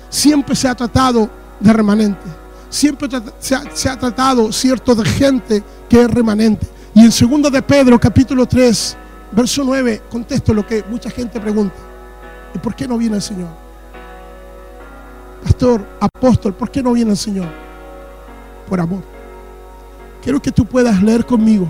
[0.10, 1.30] Siempre se ha tratado
[1.60, 2.26] de remanente.
[2.70, 6.68] Siempre se ha, se ha tratado, cierto, de gente que es remanente.
[6.98, 8.98] Y en 2 de Pedro, capítulo 3,
[9.32, 11.76] verso 9, contesto lo que mucha gente pregunta.
[12.56, 13.50] ¿Y por qué no viene el Señor?
[15.44, 17.50] Pastor, apóstol, ¿por qué no viene el Señor?
[18.68, 19.04] Por amor.
[20.24, 21.68] Quiero que tú puedas leer conmigo.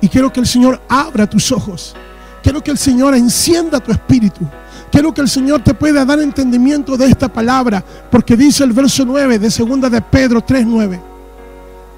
[0.00, 1.94] Y quiero que el Señor abra tus ojos.
[2.42, 4.48] Quiero que el Señor encienda tu espíritu.
[4.90, 7.84] Quiero que el Señor te pueda dar entendimiento de esta palabra.
[8.10, 11.00] Porque dice el verso 9 de 2 de Pedro 3.9.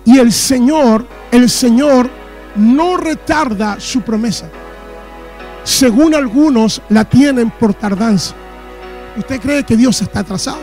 [0.04, 2.25] Y el Señor, el Señor
[2.56, 4.46] no retarda su promesa.
[5.64, 8.34] Según algunos la tienen por tardanza.
[9.16, 10.60] ¿Usted cree que Dios está atrasado?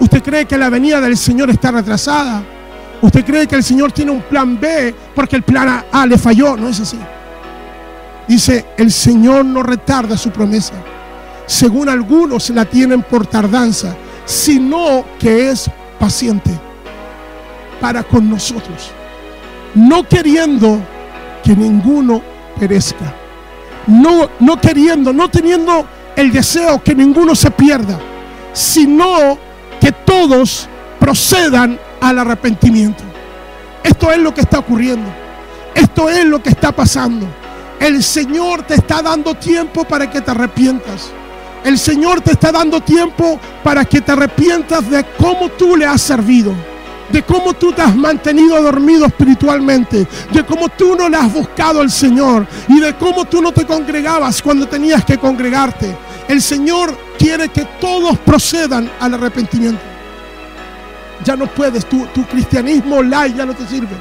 [0.00, 2.42] ¿Usted cree que la venida del Señor está retrasada?
[3.00, 6.56] ¿Usted cree que el Señor tiene un plan B porque el plan A le falló?
[6.56, 6.98] No es así.
[8.28, 10.74] Dice, el Señor no retarda su promesa,
[11.46, 16.50] según algunos la tienen por tardanza, sino que es paciente
[17.80, 18.90] para con nosotros,
[19.74, 20.80] no queriendo
[21.44, 22.22] que ninguno
[22.58, 23.14] perezca,
[23.86, 27.98] no, no queriendo, no teniendo el deseo que ninguno se pierda,
[28.52, 29.38] sino
[29.80, 33.02] que todos procedan al arrepentimiento.
[33.82, 35.08] Esto es lo que está ocurriendo.
[35.74, 37.26] Esto es lo que está pasando.
[37.80, 41.10] El Señor te está dando tiempo para que te arrepientas.
[41.64, 46.02] El Señor te está dando tiempo para que te arrepientas de cómo tú le has
[46.02, 46.52] servido.
[47.10, 50.06] De cómo tú te has mantenido dormido espiritualmente.
[50.32, 52.46] De cómo tú no le has buscado al Señor.
[52.68, 55.96] Y de cómo tú no te congregabas cuando tenías que congregarte.
[56.28, 59.80] El Señor quiere que todos procedan al arrepentimiento.
[61.24, 63.96] Ya no puedes, tu, cristianismo light ya no te sirve.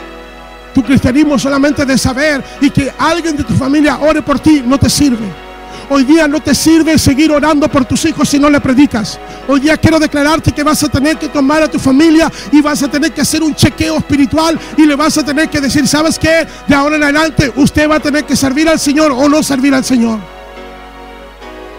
[0.73, 4.77] Tu cristianismo solamente de saber y que alguien de tu familia ore por ti no
[4.77, 5.46] te sirve.
[5.89, 9.17] Hoy día no te sirve seguir orando por tus hijos si no le predicas.
[9.47, 12.83] Hoy día quiero declararte que vas a tener que tomar a tu familia y vas
[12.83, 16.19] a tener que hacer un chequeo espiritual y le vas a tener que decir, ¿sabes
[16.19, 16.45] qué?
[16.67, 19.73] De ahora en adelante usted va a tener que servir al Señor o no servir
[19.73, 20.19] al Señor.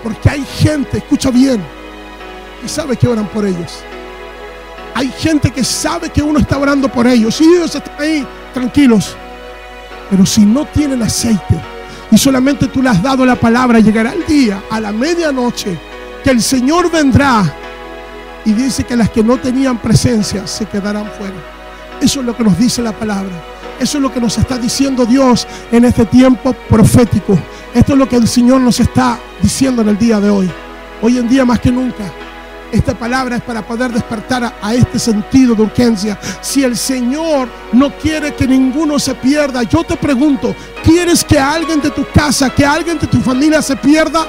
[0.02, 1.62] Porque hay gente, escucha bien,
[2.64, 3.80] y sabe que oran por ellos.
[4.94, 9.14] Hay gente que sabe que uno está orando por ellos y ellos están ahí tranquilos.
[10.09, 11.61] Pero si no tienen aceite
[12.11, 15.78] y solamente tú le has dado la palabra, llegará el día a la medianoche
[16.24, 17.54] que el Señor vendrá
[18.44, 21.36] y dice que las que no tenían presencia se quedarán fuera.
[22.00, 23.32] Eso es lo que nos dice la palabra.
[23.78, 27.38] Eso es lo que nos está diciendo Dios en este tiempo profético.
[27.74, 30.50] Esto es lo que el Señor nos está diciendo en el día de hoy.
[31.02, 32.04] Hoy en día más que nunca.
[32.70, 36.18] Esta palabra es para poder despertar a, este sentido de urgencia.
[36.42, 40.54] Si el Señor no quiere que ninguno se pierda, yo te pregunto,
[40.84, 44.26] ¿quieres que alguien de tu casa, que alguien de tu familia se pierda?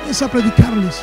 [0.00, 0.96] Comienza a predicarles.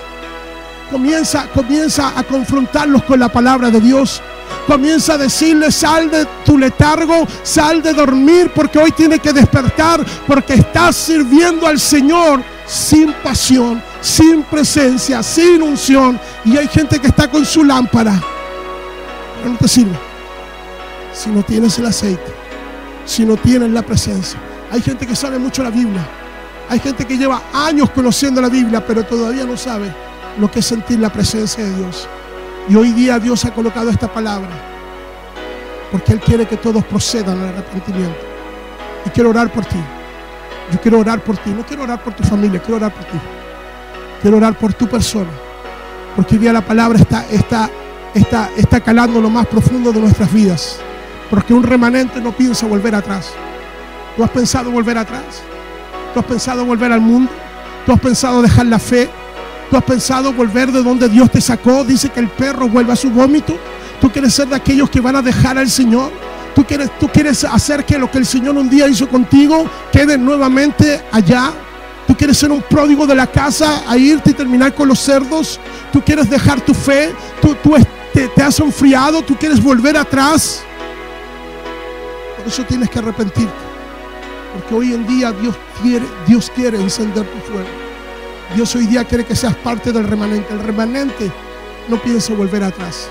[0.91, 4.21] Comienza, comienza a confrontarlos con la palabra de Dios.
[4.67, 10.05] Comienza a decirles, sal de tu letargo, sal de dormir, porque hoy tiene que despertar,
[10.27, 16.19] porque estás sirviendo al Señor sin pasión, sin presencia, sin unción.
[16.45, 18.21] Y hay gente que está con su lámpara,
[19.37, 19.97] pero no te sirve.
[21.13, 22.33] Si no tienes el aceite,
[23.05, 24.39] si no tienes la presencia.
[24.71, 26.05] Hay gente que sabe mucho la Biblia.
[26.69, 29.93] Hay gente que lleva años conociendo la Biblia, pero todavía no sabe
[30.37, 32.07] lo que es sentir la presencia de Dios.
[32.67, 34.49] Y hoy día Dios ha colocado esta palabra
[35.91, 38.17] porque Él quiere que todos procedan al arrepentimiento.
[39.05, 39.77] Y quiero orar por ti.
[40.71, 41.51] Yo quiero orar por ti.
[41.51, 43.17] No quiero orar por tu familia, quiero orar por ti.
[44.23, 45.29] Quiero orar por tu persona.
[46.15, 47.69] Porque hoy día la palabra está, está,
[48.13, 50.77] está, está calando lo más profundo de nuestras vidas.
[51.29, 53.33] Porque un remanente no piensa volver atrás.
[54.15, 55.43] ¿Tú has pensado volver atrás?
[56.13, 57.29] ¿Tú has pensado volver al mundo?
[57.85, 59.09] ¿Tú has pensado dejar la fe?
[59.69, 61.83] ¿Tú has pensado volver de donde Dios te sacó?
[61.83, 63.57] Dice que el perro vuelve a su vómito.
[63.99, 66.13] ¿Tú quieres ser de aquellos que van a dejar al Señor?
[66.55, 70.17] ¿Tú quieres, ¿Tú quieres hacer que lo que el Señor un día hizo contigo quede
[70.17, 71.51] nuevamente allá?
[72.07, 75.59] ¿Tú quieres ser un pródigo de la casa a irte y terminar con los cerdos?
[75.91, 77.13] ¿Tú quieres dejar tu fe?
[77.41, 77.75] ¿Tú, tú
[78.13, 79.21] te, has enfriado?
[79.21, 80.63] ¿Tú quieres volver atrás?
[82.37, 83.53] Por eso tienes que arrepentirte.
[84.53, 87.69] Porque hoy en día Dios quiere, Dios quiere encender tu fuego.
[88.53, 90.53] Dios hoy día quiere que seas parte del remanente.
[90.53, 91.31] El remanente
[91.87, 93.07] no piensa volver atrás.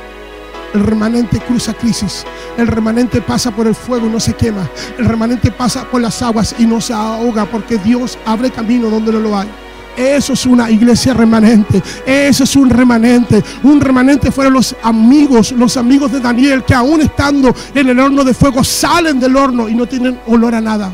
[0.74, 2.24] El remanente cruza crisis.
[2.56, 4.68] El remanente pasa por el fuego y no se quema.
[4.98, 9.12] El remanente pasa por las aguas y no se ahoga porque Dios abre camino donde
[9.12, 9.48] no lo hay.
[9.96, 11.82] Eso es una iglesia remanente.
[12.06, 13.42] Eso es un remanente.
[13.62, 18.24] Un remanente fueron los amigos, los amigos de Daniel que aún estando en el horno
[18.24, 20.92] de fuego salen del horno y no tienen olor a nada.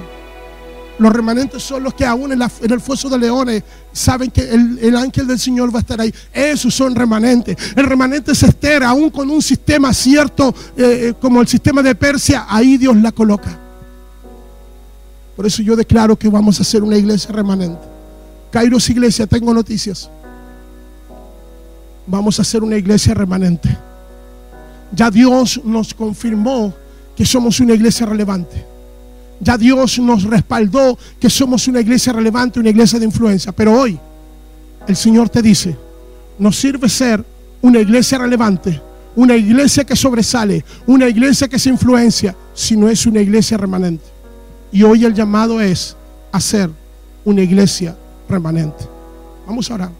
[0.98, 4.96] Los remanentes son los que aún en, el foso de leones saben que el, el,
[4.96, 6.12] ángel del Señor va a estar ahí.
[6.32, 7.56] Esos son remanentes.
[7.76, 12.46] El remanente es Esther, aún con un sistema cierto eh, como el sistema de Persia,
[12.48, 13.56] ahí Dios la coloca.
[15.36, 17.80] Por eso yo declaro que vamos a hacer una iglesia remanente.
[18.50, 20.10] Kairos Iglesia, tengo noticias.
[22.06, 23.68] Vamos a hacer una iglesia remanente.
[24.92, 26.74] Ya Dios nos confirmó
[27.14, 28.66] que somos una iglesia relevante.
[29.40, 33.52] Ya Dios nos respaldó que somos una iglesia relevante, una iglesia de influencia.
[33.52, 33.98] Pero hoy
[34.86, 35.76] el Señor te dice,
[36.38, 37.24] nos sirve ser
[37.62, 38.80] una iglesia relevante,
[39.14, 44.04] una iglesia que sobresale, una iglesia que se influencia, si no es una iglesia remanente.
[44.72, 45.96] Y hoy el llamado es
[46.32, 46.70] hacer
[47.24, 47.96] una iglesia
[48.28, 48.84] remanente.
[49.46, 49.90] Vamos a orar.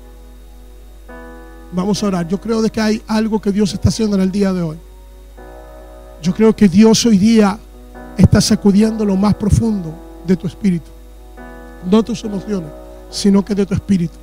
[1.72, 2.28] Vamos a orar.
[2.28, 4.76] Yo creo de que hay algo que Dios está haciendo en el día de hoy.
[6.22, 7.58] Yo creo que Dios hoy día
[8.18, 9.94] está sacudiendo lo más profundo
[10.26, 10.90] de tu espíritu.
[11.88, 12.68] No tus emociones,
[13.10, 14.18] sino que de tu espíritu.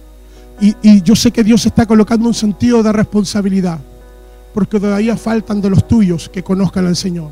[0.59, 3.79] Y, yo sé que Dios está colocando un sentido de responsabilidad.
[4.53, 7.29] Porque todavía faltan de los tuyos que conozcan al Señor.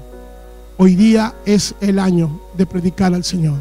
[0.77, 3.59] Hoy día es el año de predicar al Señor.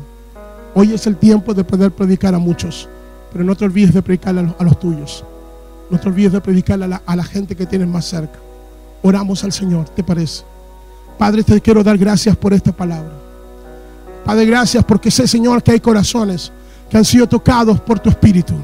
[0.74, 2.88] Hoy es el tiempo de poder predicar a muchos.
[3.32, 5.24] Pero no te olvides de predicar a los, a los tuyos.
[5.90, 8.38] No te olvides de predicar a la, a la gente que tienes más cerca.
[9.02, 10.44] Oramos al Señor, ¿te parece?
[11.18, 13.12] Padre, te quiero dar gracias por esta palabra.
[14.24, 16.52] Padre, gracias porque sé, Señor, que hay corazones
[16.88, 18.54] que han sido tocados por tu Espíritu.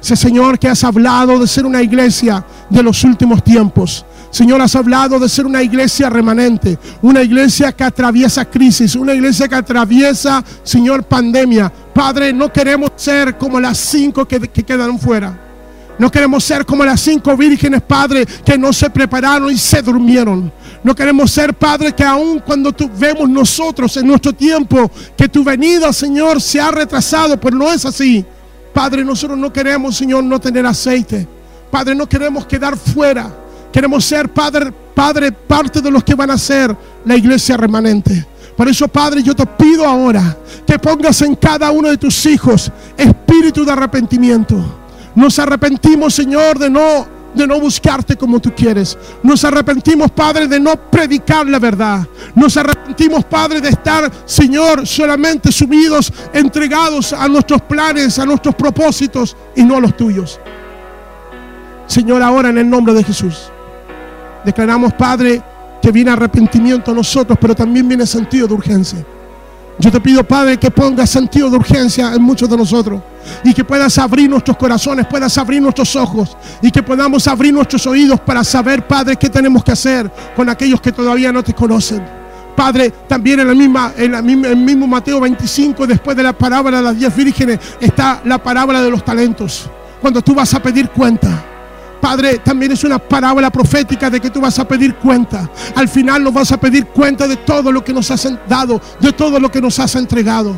[0.00, 4.04] Sé, Señor, que has hablado de ser una iglesia de los últimos tiempos.
[4.30, 9.48] Señor, has hablado de ser una iglesia remanente, una iglesia que atraviesa crisis, una iglesia
[9.48, 11.72] que atraviesa, Señor, pandemia.
[11.94, 15.53] Padre, no queremos ser como las cinco que, que quedaron fuera.
[15.98, 20.52] No queremos ser como las cinco vírgenes, Padre, que no se prepararon y se durmieron.
[20.82, 25.44] No queremos ser, Padre, que aun cuando tú vemos nosotros en nuestro tiempo que tu
[25.44, 28.24] venida, Señor, se ha retrasado, pero no es así.
[28.72, 31.28] Padre, nosotros no queremos, Señor, no tener aceite.
[31.70, 33.32] Padre, no queremos quedar fuera.
[33.72, 38.26] Queremos ser, Padre, Padre, parte de los que van a ser la iglesia remanente.
[38.56, 40.36] Por eso, Padre, yo te pido ahora
[40.66, 44.83] que pongas en cada uno de tus hijos espíritu de arrepentimiento.
[45.14, 48.98] Nos arrepentimos, Señor, de no, de no buscarte como tú quieres.
[49.22, 52.06] Nos arrepentimos, Padre, de no predicar la verdad.
[52.34, 59.36] Nos arrepentimos, Padre, de estar, Señor, solamente sumidos, entregados a nuestros planes, a nuestros propósitos
[59.54, 60.40] y no a los tuyos.
[61.86, 63.50] Señor, ahora en el nombre de Jesús,
[64.44, 65.42] declaramos, Padre,
[65.80, 69.04] que viene arrepentimiento a nosotros, pero también viene sentido de urgencia.
[69.78, 73.00] Yo te pido, Padre, que pongas sentido de urgencia en muchos de nosotros
[73.42, 77.84] y que puedas abrir nuestros corazones, puedas abrir nuestros ojos y que podamos abrir nuestros
[77.86, 82.02] oídos para saber, Padre, qué tenemos que hacer con aquellos que todavía no te conocen.
[82.54, 86.32] Padre, también en, la misma, en la misma- el mismo Mateo 25, después de la
[86.32, 89.68] parábola de las diez vírgenes, está la parábola de los talentos.
[90.00, 91.44] Cuando tú vas a pedir cuenta.
[92.04, 95.48] Padre, también es una parábola profética de que tú vas a pedir cuenta.
[95.74, 99.10] Al final nos vas a pedir cuenta de todo lo que nos has dado, de
[99.10, 100.54] todo lo que nos has entregado.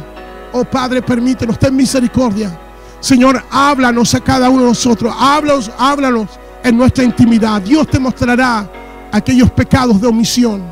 [0.53, 2.59] Oh Padre, permítenos, ten misericordia.
[2.99, 5.15] Señor, háblanos a cada uno de nosotros.
[5.17, 6.31] Háblanos, háblanos
[6.65, 7.63] en nuestra intimidad.
[7.63, 8.69] Dios te mostrará
[9.13, 10.65] aquellos pecados de omisión.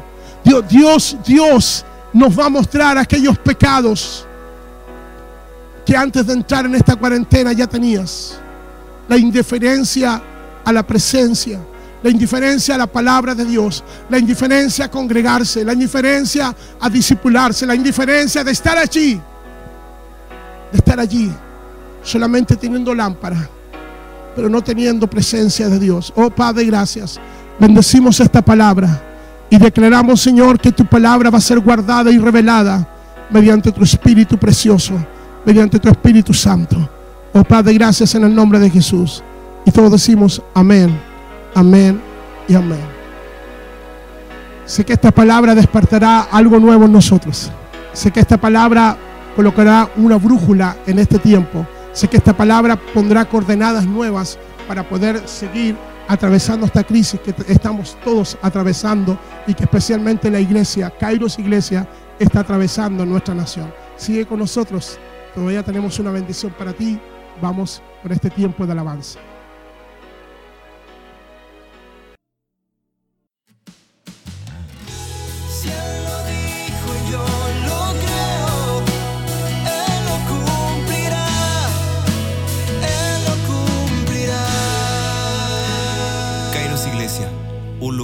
[0.43, 4.27] Dios, Dios, Dios nos va a mostrar aquellos pecados
[5.87, 8.41] que antes de entrar en esta cuarentena ya tenías.
[9.07, 10.21] La indiferencia
[10.65, 11.61] a la presencia,
[12.03, 17.67] la indiferencia a la palabra de Dios, la indiferencia a congregarse, la indiferencia a discipularse,
[17.67, 19.21] la indiferencia de estar allí,
[20.71, 21.33] de estar allí,
[22.03, 23.49] solamente teniendo lámpara,
[24.37, 26.13] pero no teniendo presencia de Dios.
[26.15, 27.19] Oh Padre, gracias.
[27.59, 29.03] Bendecimos esta palabra
[29.49, 32.87] y declaramos, Señor, que tu palabra va a ser guardada y revelada
[33.31, 34.95] mediante tu Espíritu precioso,
[35.45, 36.89] mediante tu Espíritu Santo.
[37.33, 39.23] Oh Padre, gracias en el nombre de Jesús.
[39.65, 40.99] Y todos decimos amén,
[41.55, 42.01] amén
[42.49, 42.95] y amén.
[44.67, 47.51] Sé que esta palabra despertará algo nuevo en nosotros.
[47.93, 48.97] Sé que esta palabra
[49.37, 51.67] colocará una brújula en este tiempo.
[51.93, 55.77] Sé que esta palabra pondrá coordenadas nuevas para poder seguir
[56.09, 61.89] atravesando esta crisis que estamos todos atravesando y que especialmente la iglesia, Kairos Iglesia,
[62.19, 63.73] está atravesando en nuestra nación.
[63.97, 64.99] Sigue con nosotros.
[65.35, 66.99] Todavía tenemos una bendición para ti.
[67.41, 69.19] Vamos con este tiempo de alabanza.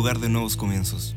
[0.00, 1.14] Lugar de nuevos comienzos.